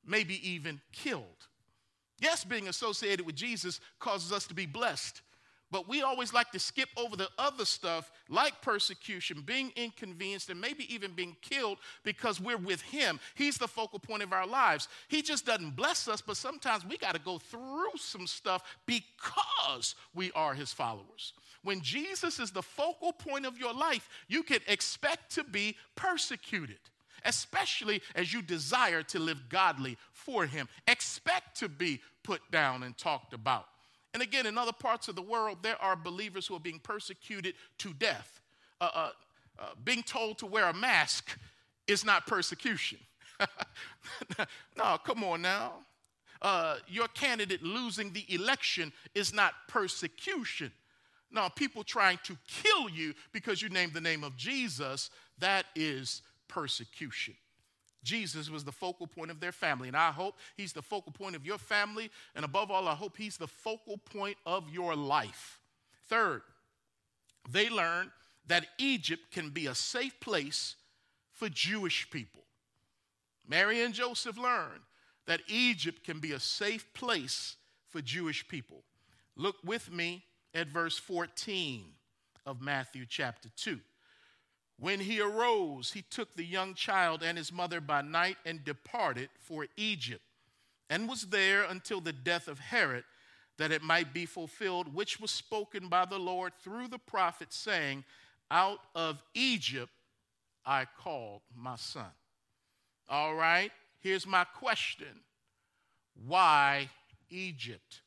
[0.05, 1.47] maybe even killed.
[2.19, 5.21] Yes, being associated with Jesus causes us to be blessed,
[5.71, 10.59] but we always like to skip over the other stuff like persecution, being inconvenienced, and
[10.59, 13.19] maybe even being killed because we're with Him.
[13.35, 14.87] He's the focal point of our lives.
[15.07, 19.95] He just doesn't bless us, but sometimes we got to go through some stuff because
[20.13, 21.33] we are His followers.
[21.63, 26.79] When Jesus is the focal point of your life, you can expect to be persecuted
[27.23, 30.67] especially as you desire to live godly for Him.
[30.87, 33.67] Expect to be put down and talked about.
[34.13, 37.55] And again, in other parts of the world, there are believers who are being persecuted
[37.79, 38.41] to death.
[38.79, 39.09] Uh, uh,
[39.59, 41.37] uh, being told to wear a mask
[41.87, 42.97] is not persecution.
[44.77, 45.73] no, come on now.
[46.41, 50.71] Uh, your candidate losing the election is not persecution.
[51.31, 56.23] No, people trying to kill you because you named the name of Jesus, that is
[56.47, 57.35] persecution.
[58.03, 59.87] Jesus was the focal point of their family.
[59.87, 62.09] And I hope he's the focal point of your family.
[62.35, 65.59] And above all, I hope he's the focal point of your life.
[66.07, 66.41] Third,
[67.49, 68.11] they learned
[68.47, 70.75] that Egypt can be a safe place
[71.31, 72.43] for Jewish people.
[73.47, 74.81] Mary and Joseph learned
[75.27, 77.55] that Egypt can be a safe place
[77.89, 78.83] for Jewish people.
[79.35, 81.85] Look with me at verse 14
[82.45, 83.79] of Matthew chapter 2.
[84.81, 89.29] When he arose, he took the young child and his mother by night and departed
[89.39, 90.23] for Egypt,
[90.89, 93.03] and was there until the death of Herod,
[93.59, 98.05] that it might be fulfilled, which was spoken by the Lord through the prophet, saying,
[98.49, 99.91] Out of Egypt
[100.65, 102.09] I called my son.
[103.07, 105.19] All right, here's my question
[106.25, 106.89] Why
[107.29, 108.01] Egypt?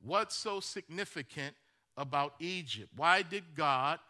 [0.00, 1.54] What's so significant
[1.96, 2.90] about Egypt?
[2.96, 4.00] Why did God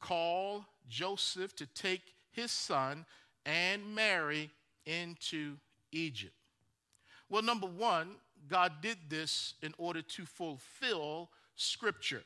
[0.00, 3.04] call Joseph to take his son
[3.44, 4.50] and Mary
[4.84, 5.56] into
[5.92, 6.34] Egypt?
[7.28, 8.16] Well, number one,
[8.48, 12.22] God did this in order to fulfill Scripture.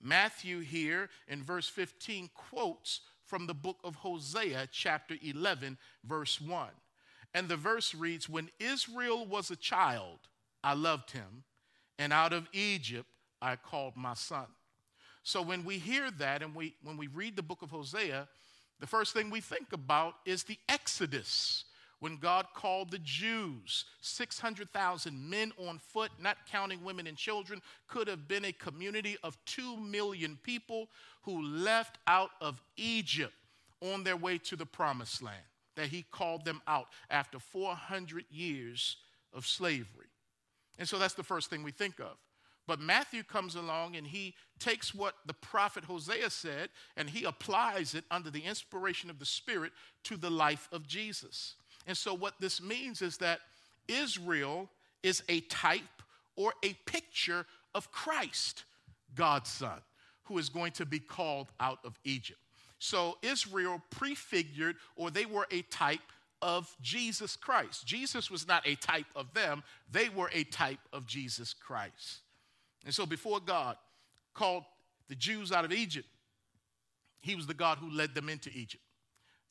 [0.00, 6.68] Matthew, here in verse 15, quotes from the book of Hosea, chapter 11, verse 1.
[7.34, 10.18] And the verse reads When Israel was a child,
[10.64, 11.44] I loved him,
[11.98, 13.08] and out of Egypt
[13.42, 14.46] I called my son.
[15.22, 18.28] So when we hear that and we, when we read the book of Hosea,
[18.80, 21.64] the first thing we think about is the Exodus.
[22.00, 28.06] When God called the Jews, 600,000 men on foot, not counting women and children, could
[28.06, 30.88] have been a community of 2 million people
[31.22, 33.34] who left out of Egypt
[33.80, 35.42] on their way to the promised land,
[35.74, 38.96] that He called them out after 400 years
[39.32, 40.06] of slavery.
[40.78, 42.16] And so that's the first thing we think of.
[42.68, 47.94] But Matthew comes along and he takes what the prophet Hosea said and he applies
[47.94, 49.72] it under the inspiration of the Spirit
[50.04, 51.54] to the life of Jesus.
[51.86, 53.40] And so, what this means is that
[53.88, 54.68] Israel
[55.02, 55.80] is a type
[56.36, 58.64] or a picture of Christ,
[59.14, 59.80] God's son,
[60.24, 62.38] who is going to be called out of Egypt.
[62.78, 66.00] So, Israel prefigured or they were a type
[66.42, 67.86] of Jesus Christ.
[67.86, 72.20] Jesus was not a type of them, they were a type of Jesus Christ.
[72.84, 73.76] And so before God
[74.34, 74.64] called
[75.08, 76.06] the Jews out of Egypt,
[77.20, 78.82] he was the God who led them into Egypt.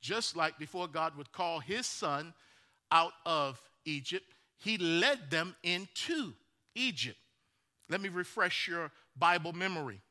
[0.02, 2.34] Just like before God would call his son
[2.92, 4.26] out of Egypt,
[4.58, 6.34] he led them into
[6.76, 7.18] Egypt.
[7.90, 10.02] Let me refresh your Bible memory.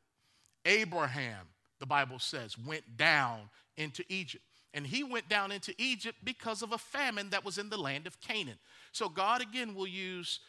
[0.65, 1.47] Abraham,
[1.79, 4.45] the Bible says, went down into Egypt.
[4.75, 8.07] And he went down into Egypt because of a famine that was in the land
[8.07, 8.59] of Canaan.
[8.93, 10.41] So God again will use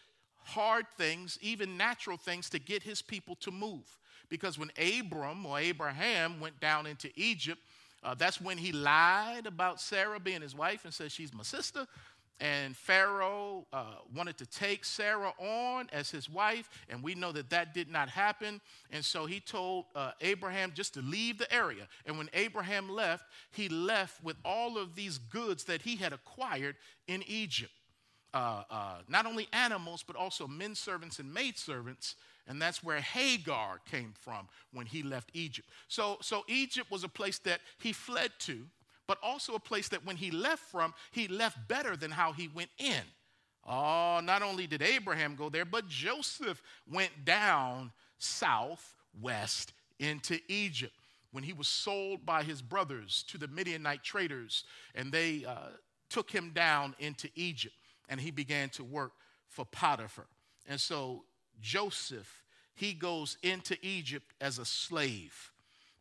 [0.48, 3.98] hard things, even natural things, to get his people to move.
[4.30, 7.62] Because when Abram or Abraham went down into Egypt,
[8.04, 11.88] uh, that's when he lied about Sarah being his wife and said, She's my sister.
[12.40, 17.50] And Pharaoh uh, wanted to take Sarah on as his wife, and we know that
[17.50, 18.62] that did not happen.
[18.92, 21.88] And so he told uh, Abraham just to leave the area.
[22.06, 26.76] And when Abraham left, he left with all of these goods that he had acquired
[27.08, 27.72] in Egypt.
[28.38, 32.16] Uh, uh, not only animals, but also men servants and maid servants.
[32.48, 35.68] And that's where Hagar came from when he left Egypt.
[35.88, 38.66] So, so Egypt was a place that he fled to
[39.08, 42.50] but also a place that when he left from, he left better than how he
[42.50, 43.02] went in.
[43.66, 50.94] Oh, not only did Abraham go there, but Joseph went down southwest into Egypt
[51.32, 54.64] when he was sold by his brothers to the Midianite traders,
[54.96, 55.70] and they uh,
[56.10, 57.76] took him down into Egypt,
[58.10, 59.12] and he began to work
[59.48, 60.28] for Potiphar.
[60.68, 61.24] And so
[61.62, 62.44] Joseph,
[62.76, 65.52] he goes into Egypt as a slave.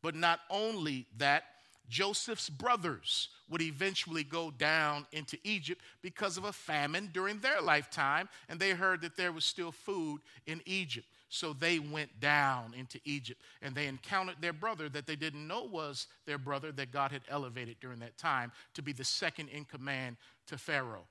[0.03, 1.45] But not only that,
[1.89, 8.29] Joseph's brothers would eventually go down into Egypt because of a famine during their lifetime,
[8.49, 11.07] and they heard that there was still food in Egypt.
[11.29, 15.65] So they went down into Egypt and they encountered their brother that they didn't know
[15.65, 19.65] was their brother that God had elevated during that time to be the second in
[19.65, 21.07] command to Pharaoh.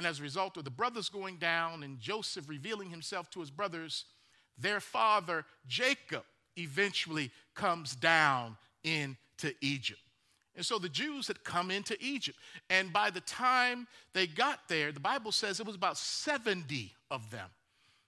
[0.00, 3.50] And as a result of the brothers going down and Joseph revealing himself to his
[3.50, 4.06] brothers,
[4.56, 6.22] their father, Jacob,
[6.56, 10.00] eventually comes down into Egypt.
[10.56, 12.38] And so the Jews had come into Egypt.
[12.70, 17.30] And by the time they got there, the Bible says it was about 70 of
[17.30, 17.50] them.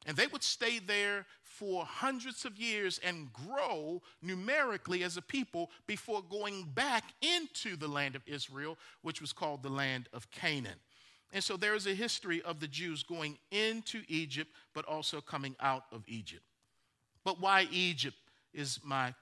[0.06, 5.70] And they would stay there for hundreds of years and grow numerically as a people
[5.86, 10.80] before going back into the land of Israel, which was called the land of Canaan.
[11.32, 15.56] And so there is a history of the Jews going into Egypt, but also coming
[15.60, 16.44] out of Egypt.
[17.24, 18.16] But why Egypt
[18.52, 19.14] is my,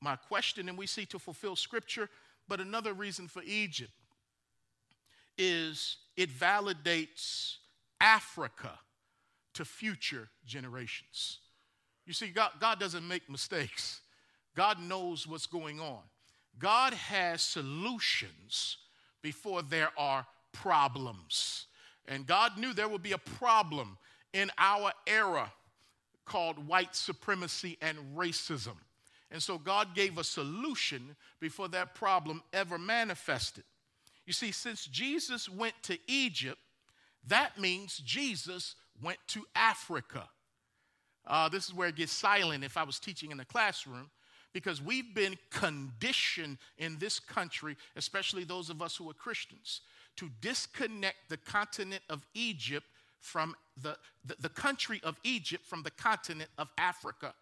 [0.00, 0.68] my question.
[0.68, 2.10] And we see to fulfill scripture,
[2.46, 3.92] but another reason for Egypt
[5.38, 7.56] is it validates
[8.00, 8.78] Africa
[9.54, 11.38] to future generations.
[12.06, 14.00] You see, God, God doesn't make mistakes,
[14.54, 16.00] God knows what's going on.
[16.58, 18.78] God has solutions
[19.20, 20.26] before there are
[20.62, 21.66] problems.
[22.08, 23.98] And God knew there would be a problem
[24.32, 25.52] in our era
[26.24, 28.76] called white supremacy and racism.
[29.30, 33.64] And so God gave a solution before that problem ever manifested.
[34.24, 36.58] You see, since Jesus went to Egypt,
[37.28, 40.28] that means Jesus went to Africa.
[41.26, 44.10] Uh, this is where it gets silent if I was teaching in the classroom,
[44.52, 49.80] because we've been conditioned in this country, especially those of us who are Christians,
[50.16, 52.86] to disconnect the continent of Egypt
[53.20, 57.34] from the, the, the country of Egypt from the continent of Africa.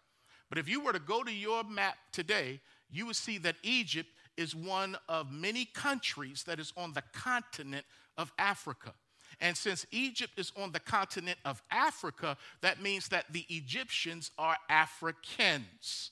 [0.49, 2.59] But if you were to go to your map today,
[2.91, 7.85] you would see that Egypt is one of many countries that is on the continent
[8.17, 8.93] of Africa.
[9.41, 14.55] And since Egypt is on the continent of Africa, that means that the Egyptians are
[14.69, 16.11] Africans.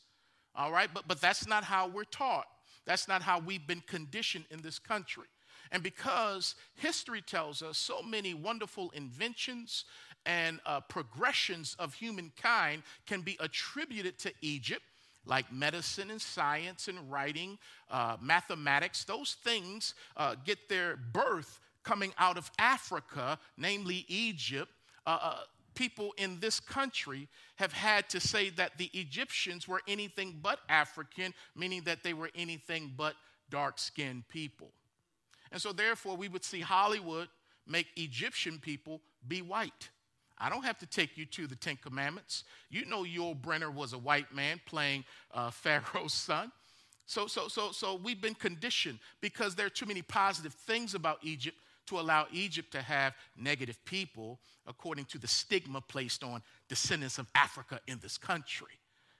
[0.55, 2.45] All right, but, but that's not how we're taught.
[2.85, 5.25] That's not how we've been conditioned in this country.
[5.71, 9.85] And because history tells us so many wonderful inventions
[10.25, 14.83] and uh, progressions of humankind can be attributed to Egypt,
[15.25, 17.57] like medicine and science and writing,
[17.89, 24.71] uh, mathematics, those things uh, get their birth coming out of Africa, namely Egypt.
[25.05, 25.37] Uh, uh,
[25.75, 31.33] people in this country have had to say that the Egyptians were anything but African,
[31.55, 33.15] meaning that they were anything but
[33.49, 34.71] dark skinned people.
[35.53, 37.29] And so, therefore, we would see Hollywood
[37.67, 39.89] make Egyptian people be white.
[40.39, 42.43] I don't have to take you to the Ten Commandments.
[42.69, 46.51] You know Yul Brynner was a white man playing uh, Pharaoh's son.
[47.05, 51.19] So, so, so, so we've been conditioned because there are too many positive things about
[51.21, 57.19] Egypt to allow Egypt to have negative people according to the stigma placed on descendants
[57.19, 58.79] of Africa in this country.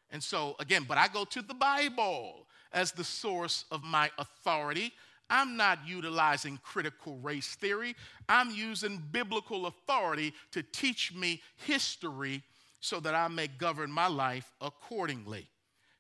[0.10, 4.94] And so, again, but I go to the Bible as the source of my authority
[5.30, 7.96] I'm not utilizing critical race theory.
[8.30, 12.44] I'm using biblical authority to teach me history
[12.80, 15.48] so that I may govern my life accordingly.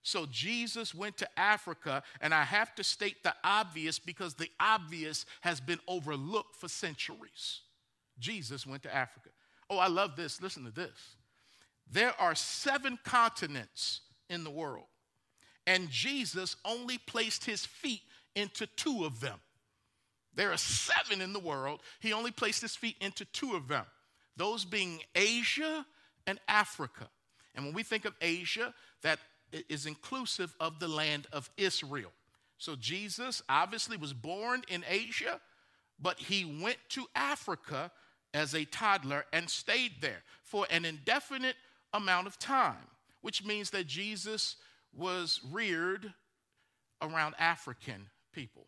[0.03, 5.25] So Jesus went to Africa, and I have to state the obvious because the obvious
[5.41, 7.61] has been overlooked for centuries.
[8.19, 9.29] Jesus went to Africa.
[9.69, 10.41] Oh, I love this.
[10.41, 11.15] Listen to this.
[11.89, 14.87] There are seven continents in the world,
[15.65, 18.01] and Jesus only placed his feet
[18.35, 19.39] into two of them.
[20.35, 21.81] There are seven in the world.
[21.99, 23.85] He only placed his feet into two of them,
[24.35, 25.85] those being Asia
[26.25, 27.07] and Africa.
[27.55, 28.73] And when we think of Asia,
[29.03, 29.19] that
[29.69, 32.11] is inclusive of the land of Israel.
[32.57, 35.39] So Jesus obviously was born in Asia,
[35.99, 37.91] but he went to Africa
[38.33, 41.55] as a toddler and stayed there for an indefinite
[41.93, 42.87] amount of time,
[43.21, 44.55] which means that Jesus
[44.95, 46.13] was reared
[47.01, 48.65] around African people.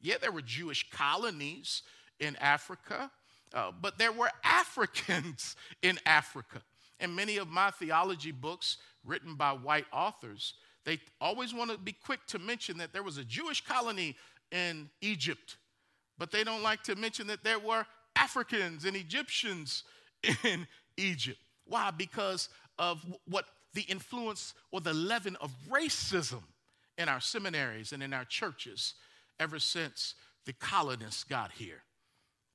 [0.00, 1.82] Yeah, there were Jewish colonies
[2.20, 3.10] in Africa,
[3.54, 6.62] uh, but there were Africans in Africa.
[7.00, 10.54] And many of my theology books written by white authors,
[10.84, 14.16] they always want to be quick to mention that there was a Jewish colony
[14.52, 15.56] in Egypt,
[16.18, 19.84] but they don't like to mention that there were Africans and Egyptians
[20.44, 21.38] in Egypt.
[21.66, 21.90] Why?
[21.90, 22.48] Because
[22.78, 26.42] of what the influence or the leaven of racism
[26.96, 28.94] in our seminaries and in our churches
[29.38, 30.14] ever since
[30.44, 31.82] the colonists got here.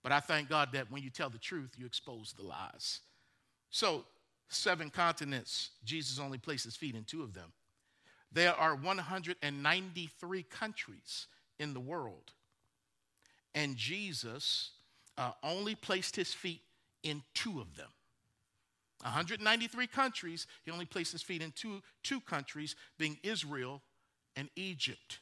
[0.03, 3.01] But I thank God that when you tell the truth, you expose the lies.
[3.69, 4.05] So,
[4.49, 7.53] seven continents, Jesus only placed his feet in two of them.
[8.31, 11.27] There are 193 countries
[11.59, 12.31] in the world.
[13.53, 14.71] And Jesus
[15.17, 16.61] uh, only placed his feet
[17.03, 17.89] in two of them.
[19.01, 23.81] 193 countries, he only placed his feet in two, two countries, being Israel
[24.35, 25.19] and Egypt.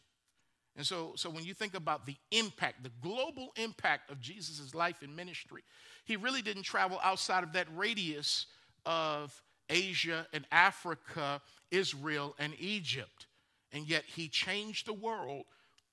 [0.79, 5.01] And so, so when you think about the impact, the global impact of Jesus' life
[5.01, 5.61] and ministry,
[6.05, 8.45] he really didn't travel outside of that radius
[8.85, 13.27] of Asia and Africa, Israel and Egypt.
[13.73, 15.43] And yet he changed the world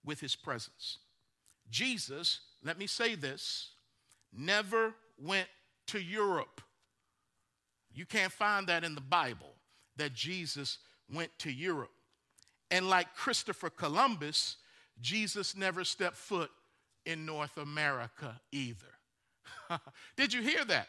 [0.05, 0.99] with his presence.
[1.69, 3.71] Jesus, let me say this,
[4.33, 5.49] never went
[5.89, 6.61] to Europe.
[7.93, 9.55] You can't find that in the Bible
[9.97, 10.79] that Jesus
[11.13, 11.91] went to Europe.
[12.71, 14.59] And like Christopher Columbus,
[15.01, 16.51] Jesus never stepped foot
[17.05, 18.87] in North America either.
[20.17, 20.89] Did you hear that?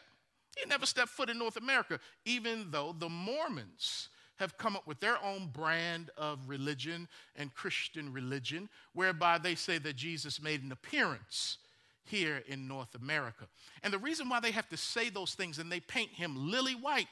[0.56, 5.00] He never stepped foot in North America, even though the Mormons have come up with
[5.00, 10.72] their own brand of religion and Christian religion, whereby they say that Jesus made an
[10.72, 11.58] appearance
[12.04, 13.46] here in North America.
[13.82, 16.74] And the reason why they have to say those things and they paint him lily
[16.74, 17.08] white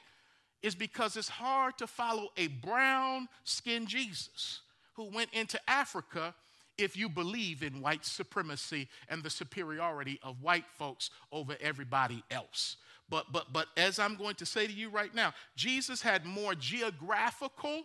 [0.63, 4.61] is because it's hard to follow a brown skinned Jesus
[4.95, 6.35] who went into Africa
[6.79, 12.77] if you believe in white supremacy and the superiority of white folks over everybody else.
[13.09, 16.55] But, but, but as I'm going to say to you right now, Jesus had more
[16.55, 17.85] geographical,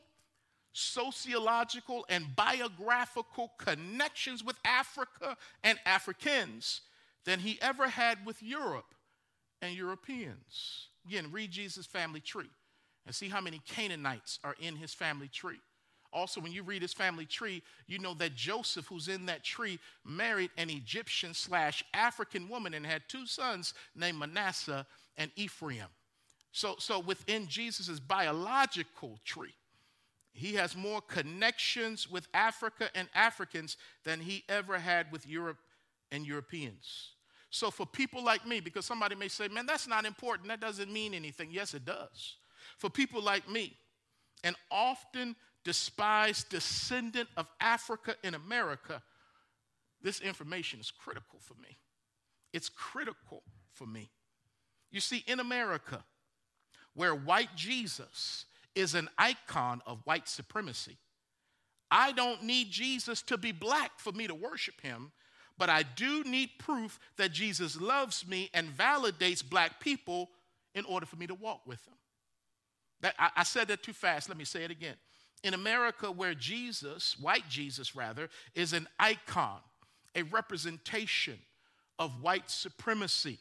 [0.74, 6.82] sociological, and biographical connections with Africa and Africans
[7.26, 8.96] than he ever had with Europe
[9.62, 10.88] and Europeans.
[11.06, 12.50] Again, read Jesus' family tree
[13.06, 15.60] and see how many Canaanites are in his family tree.
[16.14, 19.80] Also, when you read his family tree, you know that Joseph, who's in that tree,
[20.06, 24.86] married an Egyptian slash African woman and had two sons named Manasseh
[25.18, 25.88] and Ephraim.
[26.52, 29.54] So, so within Jesus' biological tree,
[30.34, 35.60] he has more connections with Africa and Africans than he ever had with Europe
[36.12, 37.12] and Europeans.
[37.50, 40.92] So, for people like me, because somebody may say, man, that's not important, that doesn't
[40.92, 41.50] mean anything.
[41.52, 42.38] Yes, it does.
[42.78, 43.78] For people like me,
[44.44, 49.02] and often despised descendant of Africa in America,
[50.02, 51.78] this information is critical for me.
[52.54, 53.44] It's critical
[53.74, 54.10] for me.
[54.92, 56.04] You see, in America,
[56.94, 58.46] where white Jesus
[58.76, 60.98] is an icon of white supremacy,
[61.90, 65.12] I don't need Jesus to be black for me to worship him,
[65.58, 70.30] but I do need proof that Jesus loves me and validates black people
[70.74, 71.96] in order for me to walk with him.
[73.02, 74.30] That, I, I said that too fast.
[74.30, 74.96] Let me say it again.
[75.44, 79.60] In America, where Jesus, white Jesus rather, is an icon,
[80.16, 81.40] a representation
[81.98, 83.40] of white supremacy,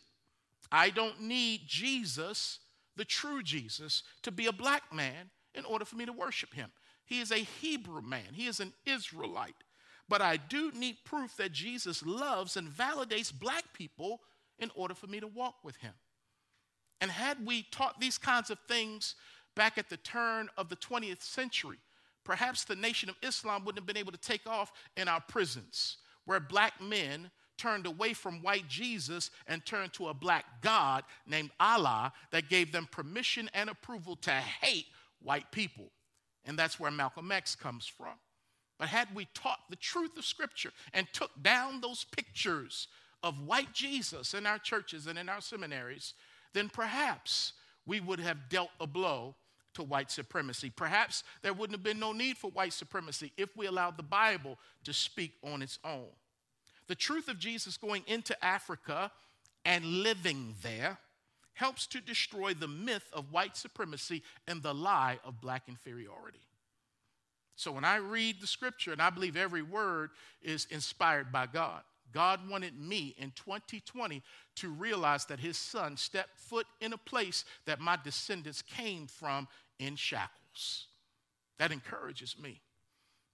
[0.73, 2.61] I don't need Jesus,
[2.97, 6.71] the true Jesus, to be a black man in order for me to worship him.
[7.05, 9.57] He is a Hebrew man, he is an Israelite.
[10.09, 14.21] But I do need proof that Jesus loves and validates black people
[14.59, 15.93] in order for me to walk with him.
[17.01, 19.15] And had we taught these kinds of things
[19.55, 21.79] back at the turn of the 20th century,
[22.25, 25.99] perhaps the nation of Islam wouldn't have been able to take off in our prisons,
[26.25, 31.51] where black men turned away from white Jesus and turned to a black God named
[31.61, 34.87] Allah that gave them permission and approval to hate
[35.23, 35.91] white people.
[36.47, 38.15] And that's where Malcolm X comes from.
[38.79, 42.89] But had we taught the truth of Scripture and took down those pictures
[43.23, 46.15] of white Jesus in our churches and in our seminaries,
[46.55, 47.53] then perhaps
[47.85, 49.35] we would have dealt a blow
[49.75, 50.71] to white supremacy.
[50.75, 54.59] Perhaps there wouldn't have been no need for white supremacy if we allowed the Bible
[54.85, 56.09] to speak on its own.
[56.89, 59.13] The truth of Jesus going into Africa
[59.65, 60.99] and living there
[61.55, 66.41] helps to destroy the myth of white supremacy and the lie of black inferiority.
[67.55, 70.11] So when I read the scripture, and I believe every word
[70.41, 74.23] is inspired by God, God wanted me in 2020
[74.57, 79.49] to realize that his son stepped foot in a place that my descendants came from
[79.79, 80.87] in shackles.
[81.59, 82.61] That encourages me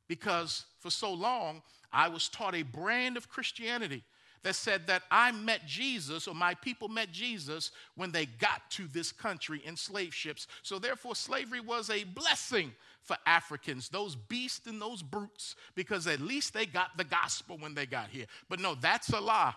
[0.09, 1.63] because for so long
[1.93, 4.05] I was taught a brand of Christianity
[4.43, 8.87] that said that I met Jesus or my people met Jesus when they got to
[8.89, 10.47] this country in slave ships.
[10.63, 12.73] So, therefore, slavery was a blessing
[13.03, 17.75] for Africans, those beasts and those brutes, because at least they got the gospel when
[17.75, 18.27] they got here.
[18.49, 19.55] But no, that's a lie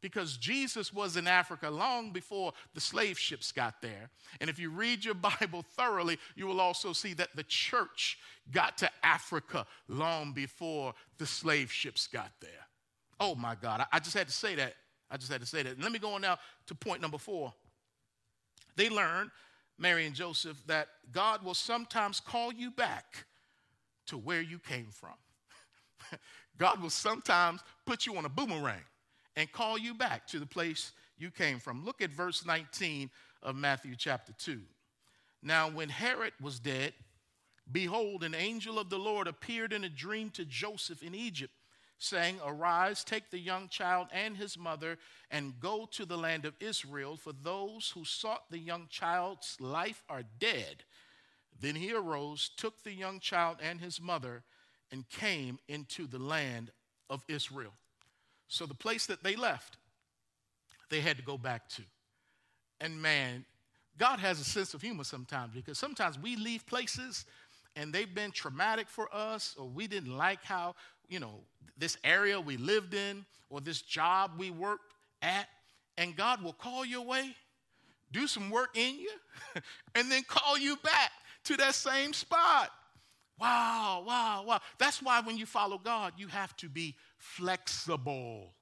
[0.00, 4.08] because Jesus was in Africa long before the slave ships got there.
[4.40, 8.18] And if you read your Bible thoroughly, you will also see that the church
[8.52, 12.50] got to Africa long before the slave ships got there.
[13.18, 14.74] Oh my God, I, just had to say that.
[15.10, 15.80] I just had to say that.
[15.80, 17.52] let me go on now to point number four.
[18.76, 19.30] They learned,
[19.78, 23.26] Mary and Joseph, that God will sometimes call you back
[24.06, 25.14] to where you came from.
[26.58, 28.82] God will sometimes put you on a boomerang
[29.36, 31.84] and call you back to the place you came from.
[31.84, 33.10] Look at verse 19
[33.42, 34.60] of Matthew chapter 2.
[35.42, 36.92] Now, when Herod was dead,
[37.70, 41.52] behold, an angel of the Lord appeared in a dream to Joseph in Egypt,
[41.98, 44.98] saying, Arise, take the young child and his mother,
[45.30, 50.02] and go to the land of Israel, for those who sought the young child's life
[50.08, 50.84] are dead.
[51.58, 54.42] Then he arose, took the young child and his mother,
[54.92, 56.70] and came into the land
[57.08, 57.72] of Israel.
[58.48, 59.78] So the place that they left,
[60.90, 61.82] they had to go back to.
[62.80, 63.44] And man,
[63.98, 67.24] God has a sense of humor sometimes because sometimes we leave places
[67.74, 70.74] and they've been traumatic for us or we didn't like how,
[71.08, 71.40] you know,
[71.76, 74.92] this area we lived in or this job we worked
[75.22, 75.48] at.
[75.98, 77.34] And God will call you away,
[78.12, 79.10] do some work in you,
[79.94, 81.10] and then call you back
[81.44, 82.70] to that same spot.
[83.38, 84.60] Wow, wow, wow.
[84.78, 88.54] That's why when you follow God, you have to be flexible.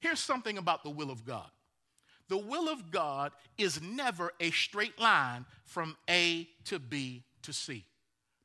[0.00, 1.50] Here's something about the will of God
[2.28, 7.84] the will of God is never a straight line from A to B to C.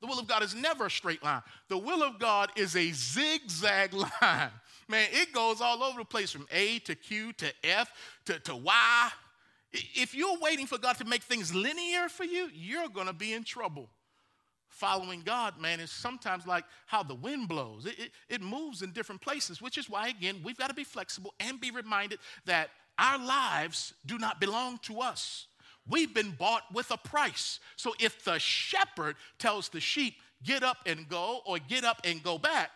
[0.04, 1.44] The will of God is never a straight line.
[1.70, 4.50] The will of God is a zigzag line.
[4.90, 7.90] Man, it goes all over the place from A to Q to F
[8.26, 9.10] to, to Y.
[9.72, 13.32] If you're waiting for God to make things linear for you, you're going to be
[13.32, 13.88] in trouble
[14.68, 17.86] following God, man, is sometimes like how the wind blows.
[17.86, 20.84] It, it, it, moves in different places, which is why, again, we've got to be
[20.84, 25.48] flexible and be reminded that our lives do not belong to us.
[25.88, 27.60] We've been bought with a price.
[27.76, 32.24] So if the shepherd tells the sheep, get up and go, or get up and
[32.24, 32.72] go back,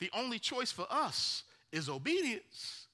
[0.00, 2.86] the only choice for us is obedience.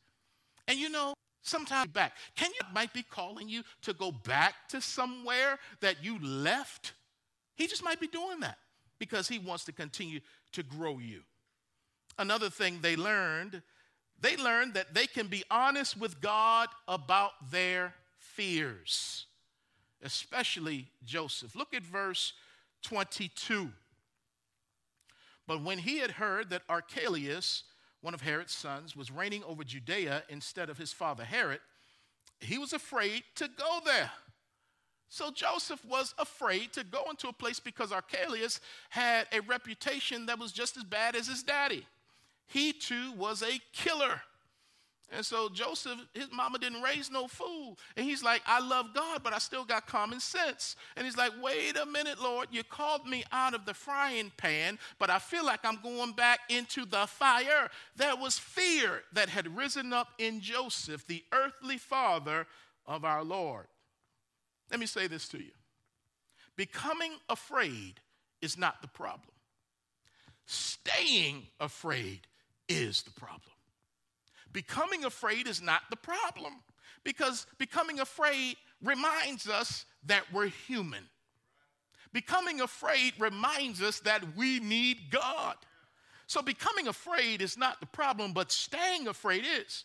[0.68, 2.12] And you know, sometimes back.
[2.36, 6.92] Can you might be calling you to go back to somewhere that you left?
[7.56, 8.58] He just might be doing that
[8.98, 10.20] because he wants to continue
[10.52, 11.20] to grow you.
[12.18, 13.62] Another thing they learned,
[14.20, 17.94] they learned that they can be honest with God about their
[18.34, 19.26] fears,
[20.02, 21.54] especially Joseph.
[21.54, 22.32] Look at verse
[22.82, 23.70] 22.
[25.46, 27.64] But when he had heard that Archelaus,
[28.00, 31.60] one of Herod's sons, was reigning over Judea instead of his father Herod,
[32.40, 34.10] he was afraid to go there.
[35.08, 40.38] So Joseph was afraid to go into a place because Archelaus had a reputation that
[40.38, 41.86] was just as bad as his daddy.
[42.46, 44.20] He too was a killer.
[45.12, 47.78] And so Joseph, his mama didn't raise no fool.
[47.96, 50.76] And he's like, I love God, but I still got common sense.
[50.96, 54.78] And he's like, wait a minute, Lord, you called me out of the frying pan,
[54.98, 57.70] but I feel like I'm going back into the fire.
[57.96, 62.46] There was fear that had risen up in Joseph, the earthly father
[62.86, 63.66] of our Lord.
[64.70, 65.52] Let me say this to you
[66.56, 68.00] becoming afraid
[68.40, 69.34] is not the problem,
[70.46, 72.26] staying afraid
[72.68, 73.53] is the problem.
[74.54, 76.54] Becoming afraid is not the problem
[77.02, 81.04] because becoming afraid reminds us that we're human.
[82.12, 85.56] Becoming afraid reminds us that we need God.
[86.28, 89.84] So, becoming afraid is not the problem, but staying afraid is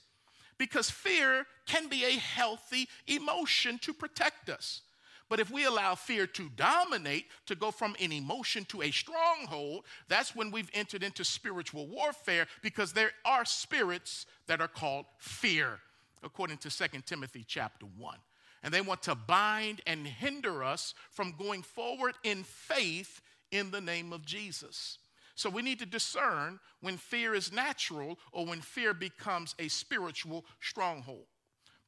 [0.60, 4.82] because fear can be a healthy emotion to protect us.
[5.30, 9.86] But if we allow fear to dominate, to go from an emotion to a stronghold,
[10.08, 15.80] that's when we've entered into spiritual warfare because there are spirits that are called fear,
[16.24, 18.18] according to 2 Timothy chapter 1.
[18.64, 23.22] And they want to bind and hinder us from going forward in faith
[23.52, 24.98] in the name of Jesus.
[25.36, 30.44] So we need to discern when fear is natural or when fear becomes a spiritual
[30.60, 31.28] stronghold.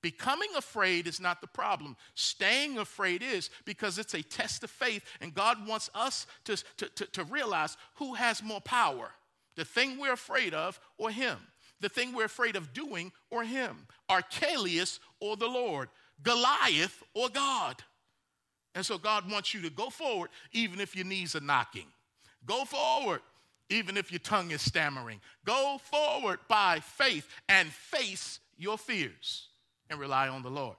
[0.02, 1.96] Becoming afraid is not the problem.
[2.16, 6.90] Staying afraid is because it's a test of faith, and God wants us to, to,
[6.90, 9.12] to, to, realize who has more power
[9.56, 11.38] the thing we're afraid of or Him.
[11.82, 15.90] the thing we're afraid of doing or him, Archelaus or the Lord,
[16.24, 17.84] Goliath or God.
[18.76, 21.88] And so God wants you to go forward even if your knees are knocking.
[22.46, 23.22] Go forward
[23.70, 25.20] even if your tongue is stammering.
[25.44, 29.48] Go forward by faith and face your fears
[29.92, 30.78] and rely on the Lord.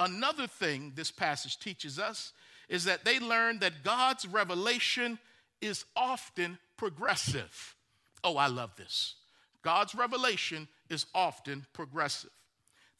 [0.00, 2.32] Another thing this passage teaches us
[2.68, 5.18] is that they learn that God's revelation
[5.60, 7.74] is often progressive.
[8.22, 9.16] Oh, I love this.
[9.62, 12.30] God's revelation is often progressive.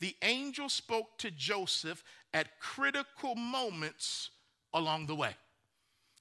[0.01, 2.03] The angel spoke to Joseph
[2.35, 4.31] at critical moments
[4.75, 5.35] along the way.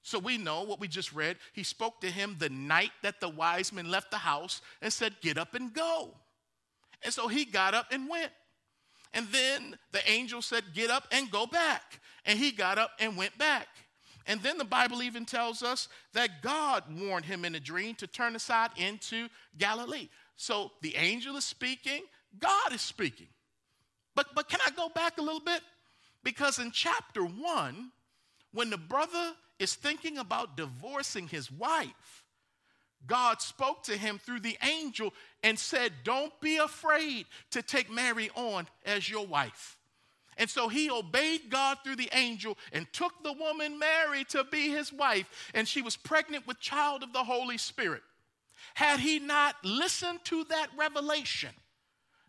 [0.02, 1.36] So we know what we just read.
[1.52, 5.20] He spoke to him the night that the wise men left the house and said,
[5.20, 6.14] Get up and go.
[7.02, 8.32] And so he got up and went.
[9.14, 12.00] And then the angel said, Get up and go back.
[12.24, 13.68] And he got up and went back.
[14.26, 18.06] And then the Bible even tells us that God warned him in a dream to
[18.06, 20.10] turn aside into Galilee.
[20.36, 22.02] So the angel is speaking,
[22.38, 23.28] God is speaking.
[24.14, 25.62] But, but can I go back a little bit?
[26.22, 27.90] Because in chapter one,
[28.52, 32.24] when the brother is thinking about divorcing his wife,
[33.06, 38.30] God spoke to him through the angel and said, Don't be afraid to take Mary
[38.34, 39.78] on as your wife.
[40.36, 44.68] And so he obeyed God through the angel and took the woman Mary to be
[44.70, 48.02] his wife, and she was pregnant with child of the Holy Spirit.
[48.74, 51.50] Had he not listened to that revelation,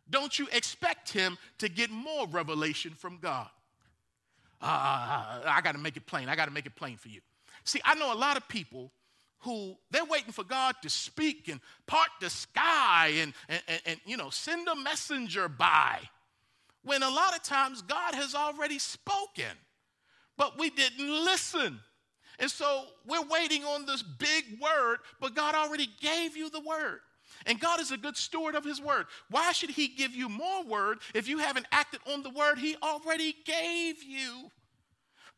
[0.10, 3.48] don't you expect him to get more revelation from God?
[4.62, 6.30] Uh, I got to make it plain.
[6.30, 7.22] I got to make it plain for you.
[7.64, 8.92] See, I know a lot of people
[9.40, 14.00] who they're waiting for God to speak and part the sky and, and, and, and,
[14.06, 16.00] you know send a messenger by.
[16.84, 19.58] When a lot of times God has already spoken,
[20.38, 21.80] but we didn't listen.
[22.40, 27.02] And so we're waiting on this big word, but God already gave you the word.
[27.46, 29.06] And God is a good steward of his word.
[29.30, 32.76] Why should he give you more word if you haven't acted on the word he
[32.82, 34.50] already gave you?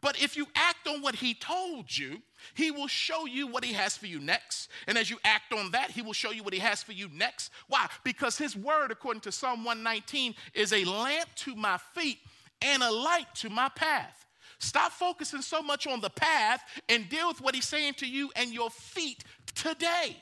[0.01, 2.21] But if you act on what he told you,
[2.53, 4.69] he will show you what he has for you next.
[4.87, 7.09] And as you act on that, he will show you what he has for you
[7.13, 7.51] next.
[7.67, 7.87] Why?
[8.03, 12.19] Because his word, according to Psalm 119, is a lamp to my feet
[12.61, 14.25] and a light to my path.
[14.59, 18.31] Stop focusing so much on the path and deal with what he's saying to you
[18.35, 19.23] and your feet
[19.55, 20.15] today.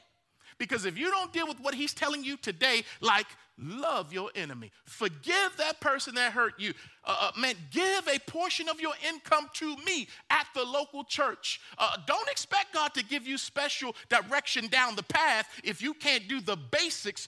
[0.58, 3.28] Because if you don't deal with what he's telling you today, like
[3.62, 8.70] love your enemy, forgive that person that hurt you, uh, uh, man, give a portion
[8.70, 11.60] of your income to me at the local church.
[11.78, 16.28] Uh, don't expect God to give you special direction down the path if you can't
[16.28, 17.28] do the basics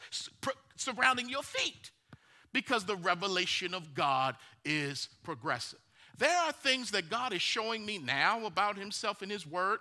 [0.75, 1.91] surrounding your feet,
[2.53, 5.79] because the revelation of God is progressive.
[6.17, 9.79] There are things that God is showing me now about Himself in His Word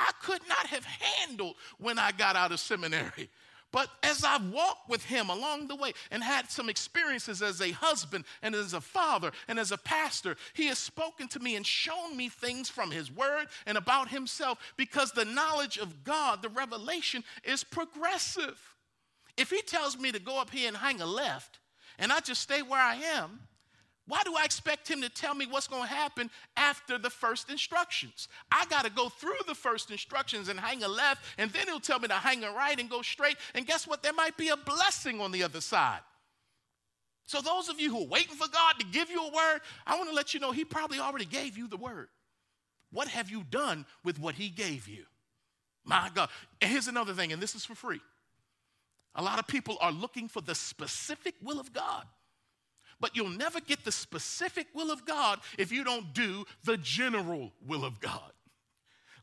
[0.00, 3.28] I could not have handled when I got out of seminary.
[3.72, 7.70] But as I've walked with him along the way and had some experiences as a
[7.70, 11.64] husband and as a father and as a pastor, he has spoken to me and
[11.64, 16.48] shown me things from his word and about himself because the knowledge of God, the
[16.48, 18.58] revelation, is progressive.
[19.36, 21.60] If he tells me to go up here and hang a left
[21.98, 23.40] and I just stay where I am,
[24.10, 27.48] why do I expect him to tell me what's going to happen after the first
[27.48, 28.26] instructions?
[28.50, 31.78] I got to go through the first instructions and hang a left, and then he'll
[31.78, 33.36] tell me to hang a right and go straight.
[33.54, 34.02] And guess what?
[34.02, 36.00] There might be a blessing on the other side.
[37.24, 39.96] So, those of you who are waiting for God to give you a word, I
[39.96, 42.08] want to let you know He probably already gave you the word.
[42.90, 45.04] What have you done with what He gave you?
[45.84, 46.30] My God.
[46.60, 48.00] And here's another thing, and this is for free.
[49.14, 52.04] A lot of people are looking for the specific will of God.
[53.00, 57.52] But you'll never get the specific will of God if you don't do the general
[57.66, 58.32] will of God.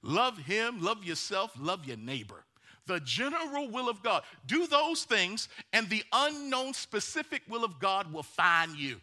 [0.02, 2.44] Love Him, love yourself, love your neighbor.
[2.88, 4.24] The general will of God.
[4.46, 9.02] Do those things, and the unknown specific will of God will find you.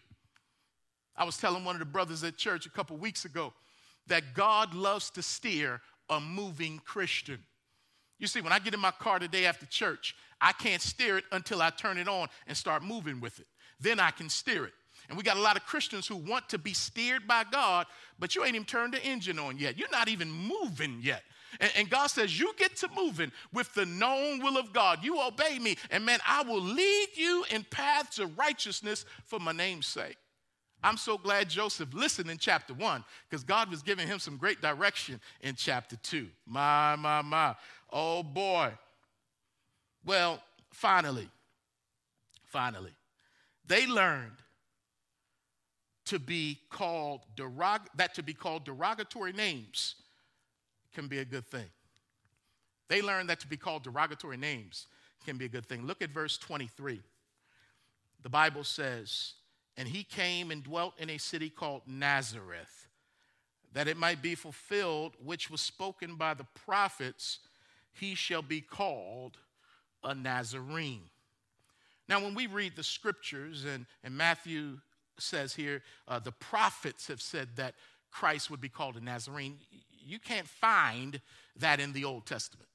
[1.16, 3.52] I was telling one of the brothers at church a couple weeks ago
[4.06, 7.38] that God loves to steer a moving Christian.
[8.18, 11.24] You see, when I get in my car today after church, I can't steer it
[11.30, 13.46] until I turn it on and start moving with it
[13.85, 14.72] then I can steer it.
[15.09, 17.87] And we got a lot of Christians who want to be steered by God,
[18.18, 19.78] but you ain't even turned the engine on yet.
[19.78, 21.22] You're not even moving yet.
[21.61, 25.05] And, and, God says, You get to moving with the known will of God.
[25.05, 29.53] You obey me, and man, I will lead you in paths of righteousness for my
[29.53, 30.16] name's sake.
[30.82, 34.61] I'm so glad Joseph listened in chapter one because God was giving him some great
[34.61, 36.28] direction in chapter two.
[36.47, 37.55] My, my, my.
[37.91, 38.72] Oh boy.
[40.05, 41.28] Well, finally,
[42.45, 42.93] finally,
[43.66, 44.36] they learned
[46.06, 49.96] to be called derog- that to be called derogatory names
[50.92, 51.70] can be a good thing.
[52.88, 54.86] They learned that to be called derogatory names
[55.24, 55.86] can be a good thing.
[55.86, 57.00] Look at verse 23.
[58.22, 59.34] the Bible says,
[59.76, 62.88] And he came and dwelt in a city called Nazareth,
[63.72, 67.40] that it might be fulfilled, which was spoken by the prophets,
[67.92, 69.38] he shall be called
[70.02, 71.10] a Nazarene.
[72.09, 74.78] Now, when we read the scriptures, and, and Matthew
[75.18, 77.74] says here, uh, the prophets have said that
[78.11, 79.59] Christ would be called a Nazarene,
[80.07, 81.20] you can't find
[81.57, 82.68] that in the Old Testament.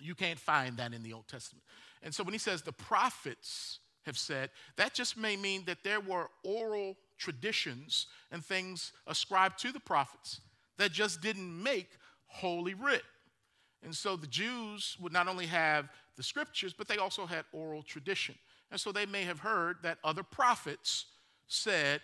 [0.00, 1.64] You can't find that in the Old Testament.
[2.02, 6.00] And so when he says the prophets have said, that just may mean that there
[6.00, 10.40] were oral traditions and things ascribed to the prophets
[10.78, 11.90] that just didn't make
[12.26, 13.02] holy writ.
[13.82, 17.82] And so the Jews would not only have the scriptures, but they also had oral
[17.82, 18.34] tradition.
[18.70, 21.06] And so they may have heard that other prophets
[21.48, 22.00] said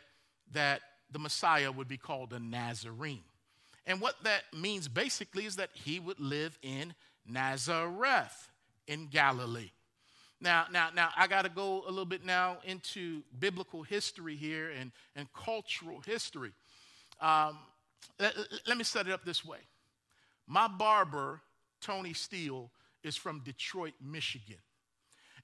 [0.52, 3.22] that the Messiah would be called a Nazarene.
[3.86, 6.94] And what that means basically is that he would live in
[7.26, 8.50] Nazareth
[8.86, 9.70] in Galilee.
[10.40, 14.70] Now, now, now, I got to go a little bit now into biblical history here
[14.78, 16.52] and, and cultural history.
[17.20, 17.58] Um,
[18.20, 18.34] let,
[18.66, 19.58] let me set it up this way.
[20.46, 21.40] My barber,
[21.80, 22.70] Tony Steele,
[23.02, 24.56] is from Detroit, Michigan.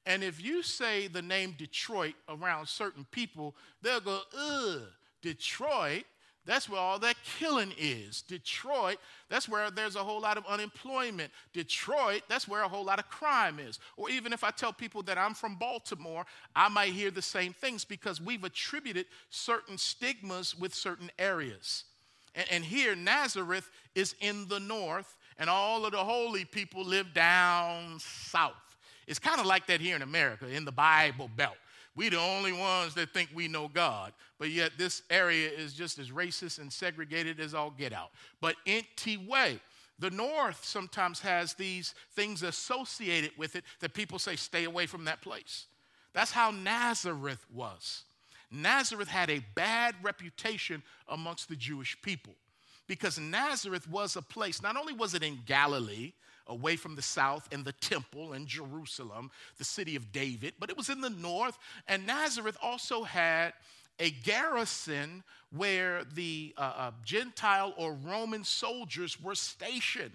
[0.04, 4.82] And if you say the name Detroit around certain people, they'll go, ugh,
[5.22, 6.04] Detroit?
[6.44, 8.22] That's where all that killing is.
[8.22, 11.30] Detroit, that's where there's a whole lot of unemployment.
[11.52, 13.78] Detroit, that's where a whole lot of crime is.
[13.96, 16.26] Or even if I tell people that I'm from Baltimore,
[16.56, 21.84] I might hear the same things because we've attributed certain stigmas with certain areas.
[22.34, 27.12] And, and here, Nazareth is in the north, and all of the holy people live
[27.14, 28.52] down south.
[29.06, 31.56] It's kind of like that here in America, in the Bible Belt.
[31.94, 34.12] We're the only ones that think we know God.
[34.38, 38.10] But yet this area is just as racist and segregated as all get out.
[38.40, 39.60] But anyway,
[39.98, 45.04] the North sometimes has these things associated with it that people say, stay away from
[45.04, 45.66] that place.
[46.12, 48.04] That's how Nazareth was.
[48.50, 52.34] Nazareth had a bad reputation amongst the Jewish people
[52.92, 56.12] because Nazareth was a place, not only was it in Galilee,
[56.46, 60.76] away from the south and the temple and Jerusalem, the city of David, but it
[60.76, 61.56] was in the north.
[61.88, 63.54] And Nazareth also had
[63.98, 65.24] a garrison
[65.56, 70.12] where the uh, uh, Gentile or Roman soldiers were stationed.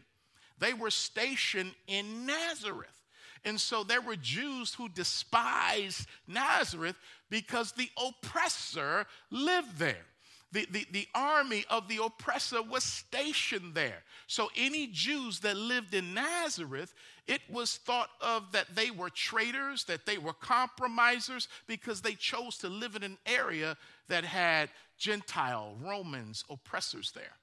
[0.60, 3.02] They were stationed in Nazareth.
[3.44, 7.00] And so there were Jews who despised Nazareth
[7.32, 10.06] because the oppressor lived there
[10.52, 14.04] the, the, the army of the oppressor was stationed there.
[14.28, 16.94] So any Jews that lived in Nazareth,
[17.28, 22.58] it was thought of that they were traitors, that they were compromisers, because they chose
[22.60, 23.76] to live in an area
[24.08, 27.36] that had Gentile, Romans, oppressors there.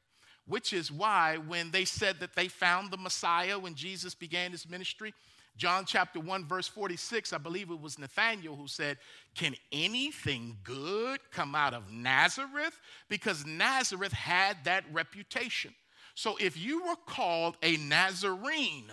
[0.46, 4.68] Which is why when they said that they found the Messiah when Jesus began his
[4.68, 5.14] ministry,
[5.56, 8.98] John chapter 1, verse 46, I believe it was Nathaniel who said,
[9.36, 12.80] Can anything good come out of Nazareth?
[13.08, 15.72] Because Nazareth had that reputation.
[16.16, 18.90] So if you were called a Nazarene,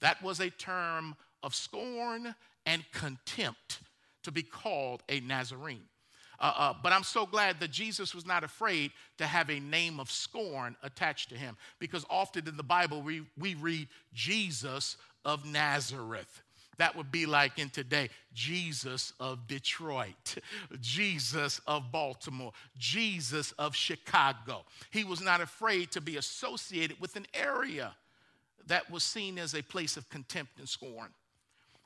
[0.00, 2.34] that was a term of scorn
[2.64, 3.80] and contempt
[4.22, 5.84] to be called a Nazarene.
[6.40, 9.98] Uh, uh, but I'm so glad that Jesus was not afraid to have a name
[9.98, 15.44] of scorn attached to him because often in the Bible we, we read Jesus of
[15.44, 16.42] Nazareth.
[16.78, 20.36] That would be like in today, Jesus of Detroit,
[20.80, 24.64] Jesus of Baltimore, Jesus of Chicago.
[24.90, 27.94] He was not afraid to be associated with an area
[28.66, 31.08] that was seen as a place of contempt and scorn.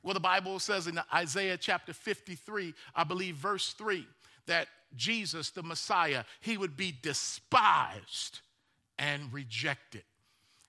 [0.03, 4.05] Well, the Bible says in Isaiah chapter 53, I believe verse 3,
[4.45, 8.41] that Jesus, the Messiah, he would be despised
[8.99, 10.03] and rejected.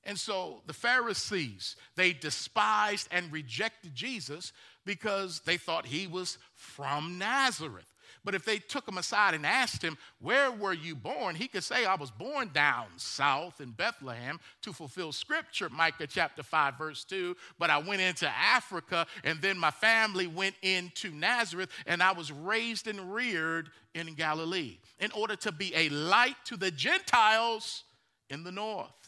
[0.07, 4.53] And so the Pharisees, they despised and rejected Jesus
[4.85, 7.87] because they thought he was from Nazareth.
[8.25, 11.35] But if they took him aside and asked him, Where were you born?
[11.35, 16.43] he could say, I was born down south in Bethlehem to fulfill scripture, Micah chapter
[16.43, 17.37] 5, verse 2.
[17.59, 22.33] But I went into Africa, and then my family went into Nazareth, and I was
[22.33, 27.85] raised and reared in Galilee in order to be a light to the Gentiles
[28.31, 29.04] in the north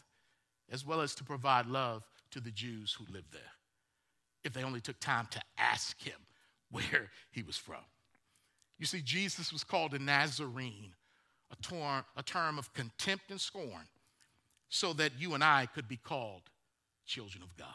[0.71, 3.41] as well as to provide love to the Jews who lived there,
[4.43, 6.19] if they only took time to ask him
[6.71, 7.83] where he was from.
[8.79, 10.93] You see, Jesus was called a Nazarene,
[11.51, 13.87] a, term, a term of contempt and scorn,
[14.69, 16.43] so that you and I could be called
[17.05, 17.67] children of God.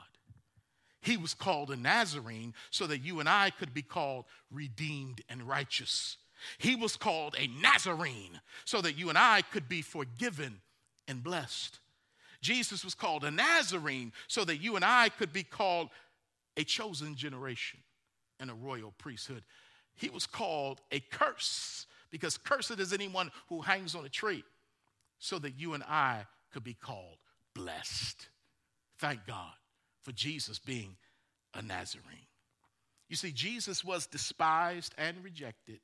[1.00, 5.42] He was called a Nazarene so that you and I could be called redeemed and
[5.42, 6.16] righteous.
[6.58, 10.60] He was called a Nazarene so that you and I could be forgiven
[11.08, 11.80] and blessed.
[12.42, 15.88] Jesus was called a Nazarene so that you and I could be called
[16.56, 17.80] a chosen generation
[18.38, 19.44] and a royal priesthood.
[19.94, 24.44] he was called a curse because cursed is anyone who hangs on a tree,
[25.18, 27.16] so that you and I could be called
[27.54, 28.28] blessed.
[28.98, 29.54] Thank God
[30.02, 30.96] for Jesus being
[31.54, 32.26] a Nazarene.
[33.08, 35.80] You see, Jesus was despised and rejected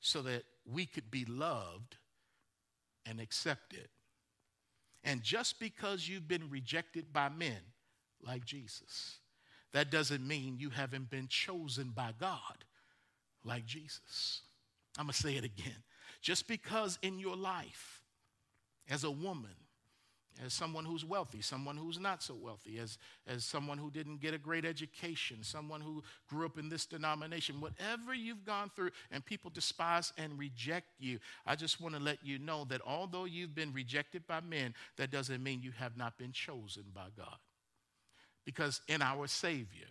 [0.00, 1.96] so that we could be loved
[3.06, 3.88] and accepted.
[5.04, 7.60] And just because you've been rejected by men
[8.22, 9.18] like Jesus,
[9.72, 12.64] that doesn't mean you haven't been chosen by God
[13.44, 14.42] like Jesus.
[14.98, 15.82] I'm going to say it again.
[16.20, 18.02] Just because in your life,
[18.88, 19.54] as a woman,
[20.44, 24.32] as someone who's wealthy, someone who's not so wealthy, as, as someone who didn't get
[24.32, 29.24] a great education, someone who grew up in this denomination, whatever you've gone through, and
[29.24, 33.54] people despise and reject you, I just want to let you know that although you've
[33.54, 37.36] been rejected by men, that doesn't mean you have not been chosen by God.
[38.46, 39.88] Because in our Savior,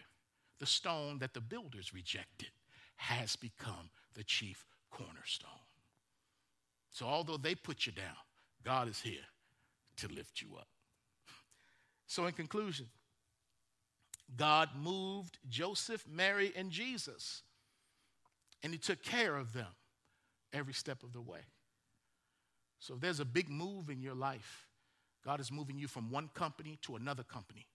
[0.59, 2.49] the stone that the builders rejected
[2.95, 5.49] has become the chief cornerstone.
[6.91, 8.17] So although they put you down,
[8.63, 9.21] God is here
[9.99, 10.67] to lift you up.
[12.07, 12.87] So, in conclusion,
[14.35, 17.43] God moved Joseph, Mary, and Jesus,
[18.63, 19.67] and He took care of them
[20.53, 21.41] every step of the way.
[22.79, 24.67] So, if there's a big move in your life,
[25.23, 27.67] God is moving you from one company to another company,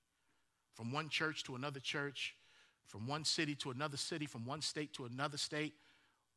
[0.74, 2.34] from one church to another church,
[2.86, 5.74] from one city to another city, from one state to another state,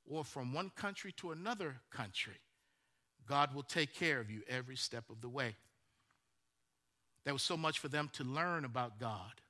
[0.09, 2.39] or from one country to another country.
[3.27, 5.55] God will take care of you every step of the way.
[7.28, 9.41] There was so much for them to learn about God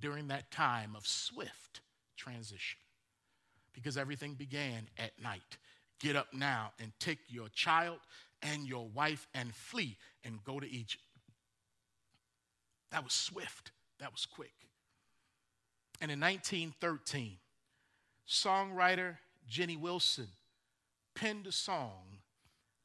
[0.00, 1.80] during that time of swift
[2.16, 2.78] transition
[3.72, 5.58] because everything began at night.
[5.98, 7.98] Get up now and take your child
[8.42, 11.02] and your wife and flee and go to Egypt.
[12.92, 14.54] That was swift, that was quick.
[16.00, 17.38] And in 1913,
[18.28, 19.16] songwriter
[19.48, 20.28] Jennie Wilson
[21.16, 22.20] penned a song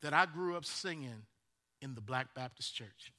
[0.02, 1.28] that I grew up singing
[1.80, 3.14] in the Black Baptist Church.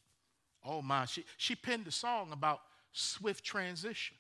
[0.65, 2.61] Oh my, she, she penned a song about
[2.93, 4.17] swift transition.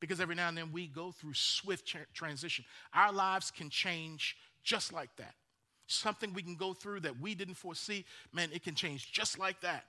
[0.00, 2.64] Because every now and then we go through swift tra- transition.
[2.94, 5.34] Our lives can change just like that.
[5.86, 9.60] Something we can go through that we didn't foresee, man, it can change just like
[9.60, 9.84] that.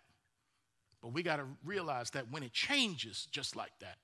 [1.01, 3.97] But we got to realize that when it changes just like that,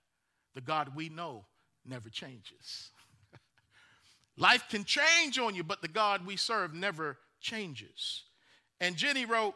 [0.56, 1.46] the God we know
[1.86, 2.92] never changes.
[4.38, 8.24] Life can change on you, but the God we serve never changes.
[8.80, 9.56] And Jennie wrote,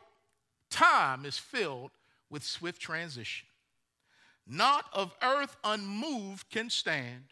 [0.71, 1.91] time is filled
[2.29, 3.47] with swift transition.
[4.47, 7.25] Not of earth unmoved can stand.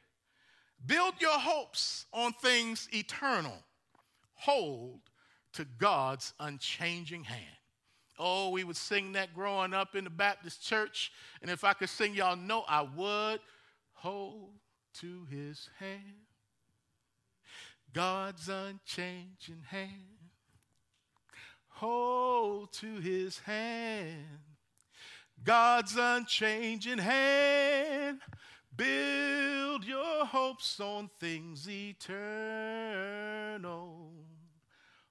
[0.85, 3.63] Build your hopes on things eternal.
[4.35, 5.01] Hold
[5.53, 7.45] to God's unchanging hand.
[8.17, 11.11] Oh, we would sing that growing up in the Baptist church.
[11.41, 13.39] And if I could sing, y'all know I would.
[13.93, 14.51] Hold
[14.99, 16.27] to his hand.
[17.93, 20.18] God's unchanging hand
[21.80, 24.25] hold to his hand.
[25.41, 28.19] God's unchanging hand.
[28.75, 32.11] Build your hopes on things eternal.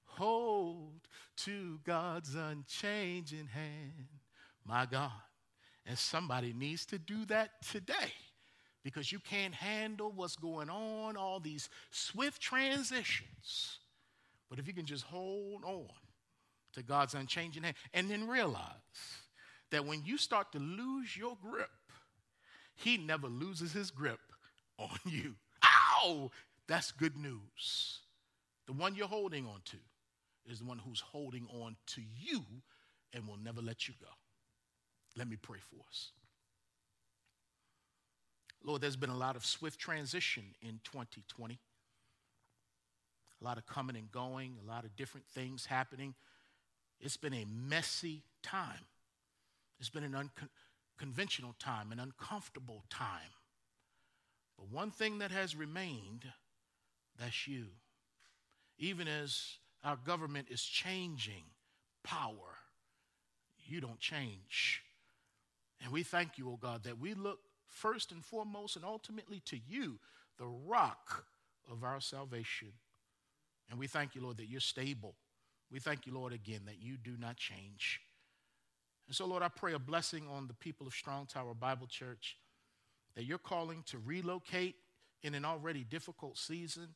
[0.04, 1.08] Hold
[1.38, 4.08] to God's unchanging hand.
[4.66, 5.12] My God.
[5.86, 8.12] And somebody needs to do that today
[8.84, 13.78] because you can't handle what's going on, all these swift transitions.
[14.50, 15.88] But if you can just hold on
[16.74, 17.76] to God's unchanging hand.
[17.92, 18.62] And then realize
[19.70, 21.70] that when you start to lose your grip,
[22.74, 24.20] He never loses His grip
[24.78, 25.34] on you.
[25.64, 26.30] Ow!
[26.66, 28.00] That's good news.
[28.66, 29.78] The one you're holding on to
[30.46, 32.44] is the one who's holding on to you
[33.14, 34.08] and will never let you go.
[35.16, 36.12] Let me pray for us.
[38.64, 41.58] Lord, there's been a lot of swift transition in 2020.
[43.40, 46.14] A lot of coming and going, a lot of different things happening.
[47.00, 48.86] It's been a messy time.
[49.78, 50.30] It's been an
[51.00, 53.32] unconventional time, an uncomfortable time.
[54.56, 56.24] But one thing that has remained,
[57.18, 57.66] that's you.
[58.78, 61.44] Even as our government is changing
[62.02, 62.58] power,
[63.66, 64.82] you don't change.
[65.82, 67.38] And we thank you, O oh God, that we look
[67.68, 69.98] first and foremost and ultimately to you,
[70.38, 71.24] the rock
[71.70, 72.72] of our salvation.
[73.70, 75.14] And we thank you, Lord, that you're stable
[75.70, 78.00] we thank you, Lord, again that you do not change.
[79.06, 82.36] And so, Lord, I pray a blessing on the people of Strong Tower Bible Church
[83.14, 84.76] that you're calling to relocate
[85.22, 86.88] in an already difficult season.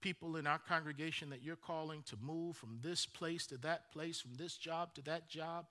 [0.00, 4.20] People in our congregation that you're calling to move from this place to that place,
[4.20, 5.66] from this job to that job.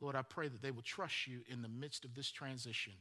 [0.00, 2.94] Lord, I pray that they will trust you in the midst of this transition.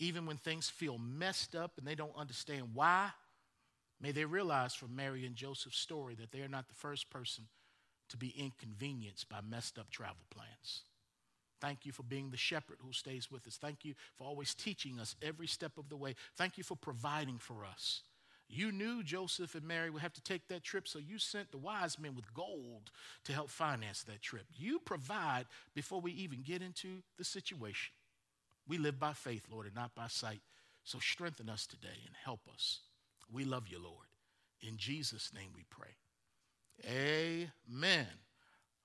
[0.00, 3.10] Even when things feel messed up and they don't understand why,
[4.00, 7.44] May they realize from Mary and Joseph's story that they are not the first person
[8.08, 10.82] to be inconvenienced by messed up travel plans.
[11.60, 13.56] Thank you for being the shepherd who stays with us.
[13.56, 16.14] Thank you for always teaching us every step of the way.
[16.36, 18.02] Thank you for providing for us.
[18.48, 21.58] You knew Joseph and Mary would have to take that trip, so you sent the
[21.58, 22.90] wise men with gold
[23.24, 24.44] to help finance that trip.
[24.54, 27.94] You provide before we even get into the situation.
[28.68, 30.40] We live by faith, Lord, and not by sight.
[30.84, 32.80] So strengthen us today and help us.
[33.32, 34.06] We love you, Lord.
[34.60, 35.90] In Jesus' name we pray.
[36.88, 38.06] Amen.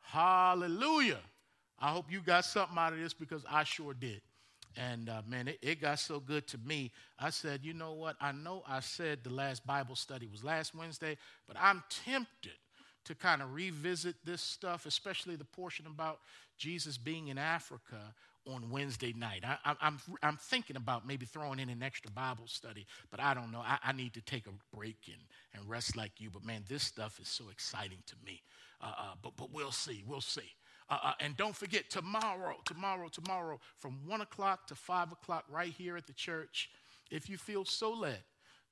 [0.01, 1.19] Hallelujah.
[1.79, 4.21] I hope you got something out of this because I sure did.
[4.75, 6.91] And uh, man, it, it, got so good to me.
[7.17, 8.15] I said, you know what?
[8.21, 11.17] I know I said the last Bible study was last Wednesday,
[11.47, 12.57] but I'm tempted
[13.05, 16.19] to kind of revisit this stuff, especially the portion about
[16.57, 18.13] Jesus being in Africa
[18.53, 19.43] on Wednesday night.
[19.45, 23.33] I, am I'm, I'm thinking about maybe throwing in an extra Bible study, but I
[23.33, 23.59] don't know.
[23.59, 25.21] I, I need to take a break and,
[25.53, 26.29] and rest like you.
[26.29, 28.41] But man, this stuff is so exciting to me.
[28.81, 30.03] Uh, uh, but, but we'll see.
[30.07, 30.53] We'll see.
[30.89, 35.71] Uh, uh, and don't forget, tomorrow, tomorrow, tomorrow, from 1 o'clock to 5 o'clock, right
[35.71, 36.69] here at the church,
[37.11, 38.23] if you feel so led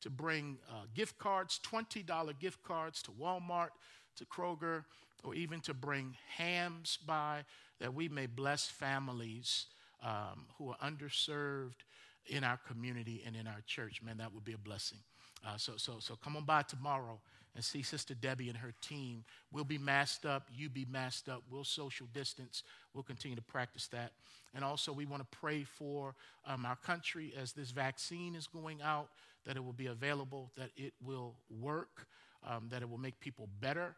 [0.02, 3.70] to bring uh, gift cards, $20 gift cards to Walmart,
[4.16, 4.84] to Kroger,
[5.24, 7.44] or even to bring hams by
[7.80, 9.66] that we may bless families
[10.04, 11.84] um, who are underserved
[12.28, 14.02] in our community and in our church.
[14.04, 15.00] Man, that would be a blessing.
[15.46, 17.20] Uh, so, so, so come on by tomorrow
[17.56, 19.24] and see Sister Debbie and her team.
[19.52, 20.48] We'll be masked up.
[20.56, 21.44] You be masked up.
[21.50, 22.64] We'll social distance.
[22.94, 24.12] We'll continue to practice that.
[24.54, 26.16] And also, we want to pray for
[26.46, 29.10] um, our country as this vaccine is going out,
[29.46, 32.08] that it will be available, that it will work,
[32.46, 33.96] um, that it will make people better.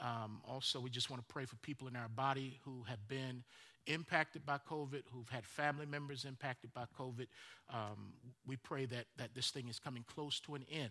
[0.00, 3.42] Um, also, we just want to pray for people in our body who have been
[3.86, 7.26] impacted by COVID, who've had family members impacted by COVID.
[7.72, 8.12] Um,
[8.46, 10.90] we pray that, that this thing is coming close to an end.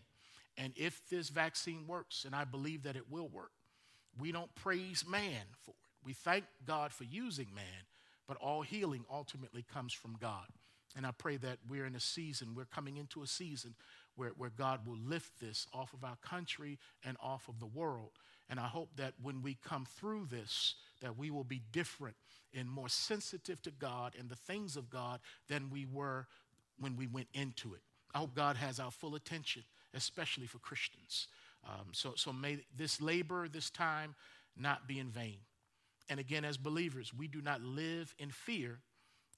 [0.57, 3.51] And if this vaccine works, and I believe that it will work,
[4.19, 5.77] we don't praise man for it.
[6.03, 7.85] We thank God for using man,
[8.27, 10.45] but all healing ultimately comes from God.
[10.95, 13.75] And I pray that we're in a season, we're coming into a season
[14.15, 18.11] where, where God will lift this off of our country and off of the world.
[18.49, 22.15] And I hope that when we come through this, that we will be different
[22.53, 26.27] and more sensitive to God and the things of God than we were
[26.79, 27.81] when we went into it.
[28.13, 31.27] I hope God has our full attention, especially for Christians.
[31.63, 34.15] Um, so, so may this labor, this time,
[34.57, 35.37] not be in vain.
[36.09, 38.79] And again, as believers, we do not live in fear,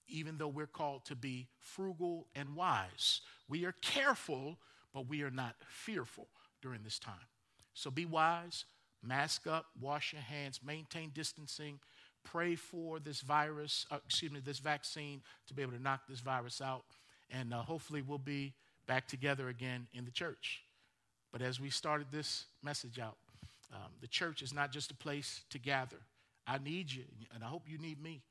[0.08, 3.22] even though we're called to be frugal and wise.
[3.50, 4.58] We are careful,
[4.94, 6.28] but we are not fearful
[6.62, 7.28] during this time.
[7.74, 8.66] So be wise,
[9.04, 11.80] mask up, wash your hands, maintain distancing,
[12.24, 16.20] pray for this virus, uh, excuse me, this vaccine to be able to knock this
[16.20, 16.84] virus out.
[17.30, 18.54] And uh, hopefully we'll be
[18.88, 20.62] back together again in the church.
[21.32, 23.18] But as we started this message out,
[23.74, 25.98] um, the church is not just a place to gather.
[26.46, 28.22] I need you, and I hope you need me.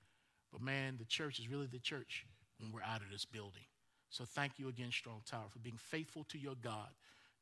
[0.52, 2.26] But man, the church is really the church
[2.58, 3.62] when we're out of this building.
[4.10, 6.88] So thank you again, Strong Tower, for being faithful to your God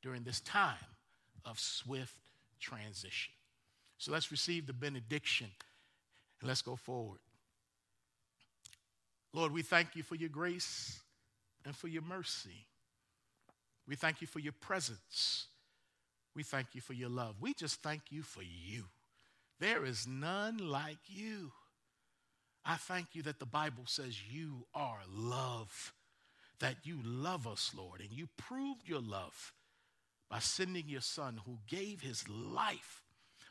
[0.02, 0.76] during this time
[1.44, 2.14] of swift
[2.60, 3.32] transition.
[3.98, 5.48] So let's receive the benediction
[6.40, 7.20] and let's go forward.
[9.32, 11.00] Lord, we thank you for your grace
[11.64, 12.66] and for your mercy.
[13.86, 15.46] We thank you for your presence.
[16.34, 17.36] We thank you for your love.
[17.40, 18.84] We just thank you for you.
[19.60, 21.52] There is none like you.
[22.64, 25.94] I thank you that the Bible says you are love,
[26.60, 29.52] that you love us, Lord, and you proved your love
[30.30, 33.02] by sending your son who gave his life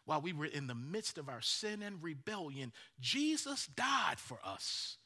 [0.06, 2.72] while we were in the midst of our sin and rebellion.
[3.00, 4.98] Jesus died for us.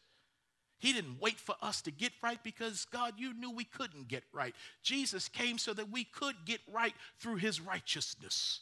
[0.79, 4.23] He didn't wait for us to get right because, God, you knew we couldn't get
[4.33, 4.55] right.
[4.81, 8.61] Jesus came so that we could get right through his righteousness.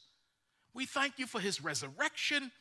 [0.73, 2.52] We thank you for his resurrection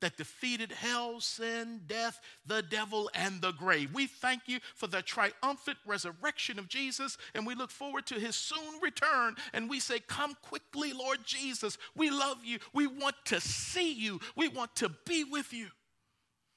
[0.00, 3.92] that defeated hell, sin, death, the devil, and the grave.
[3.92, 8.36] We thank you for the triumphant resurrection of Jesus, and we look forward to his
[8.36, 9.36] soon return.
[9.52, 11.78] And we say, Come quickly, Lord Jesus.
[11.96, 12.58] We love you.
[12.72, 14.20] We want to see you.
[14.36, 15.68] We want to be with you.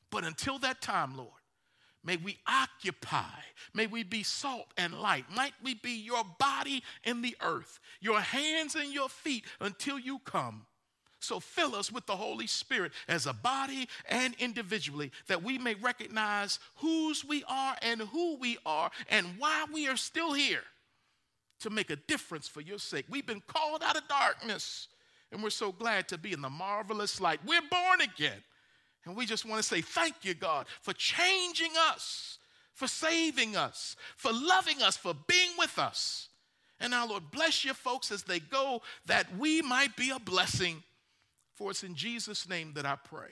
[0.10, 1.30] But until that time, Lord,
[2.04, 3.40] May we occupy.
[3.74, 5.26] May we be salt and light.
[5.34, 10.20] Might we be your body in the earth, your hands and your feet until you
[10.20, 10.66] come.
[11.24, 15.76] So fill us with the Holy Spirit as a body and individually that we may
[15.76, 20.64] recognize whose we are and who we are and why we are still here
[21.62, 23.06] to make a difference for your sake.
[23.10, 24.90] We've been called out of darkness
[25.32, 27.40] and we're so glad to be in the marvelous light.
[27.46, 28.44] We're born again.
[29.06, 32.38] And we just want to say thank you, God, for changing us,
[32.74, 36.28] for saving us, for loving us, for being with us.
[36.80, 40.84] And now, Lord, bless your folks as they go that we might be a blessing.
[41.56, 43.30] For it's in Jesus' name that I pray.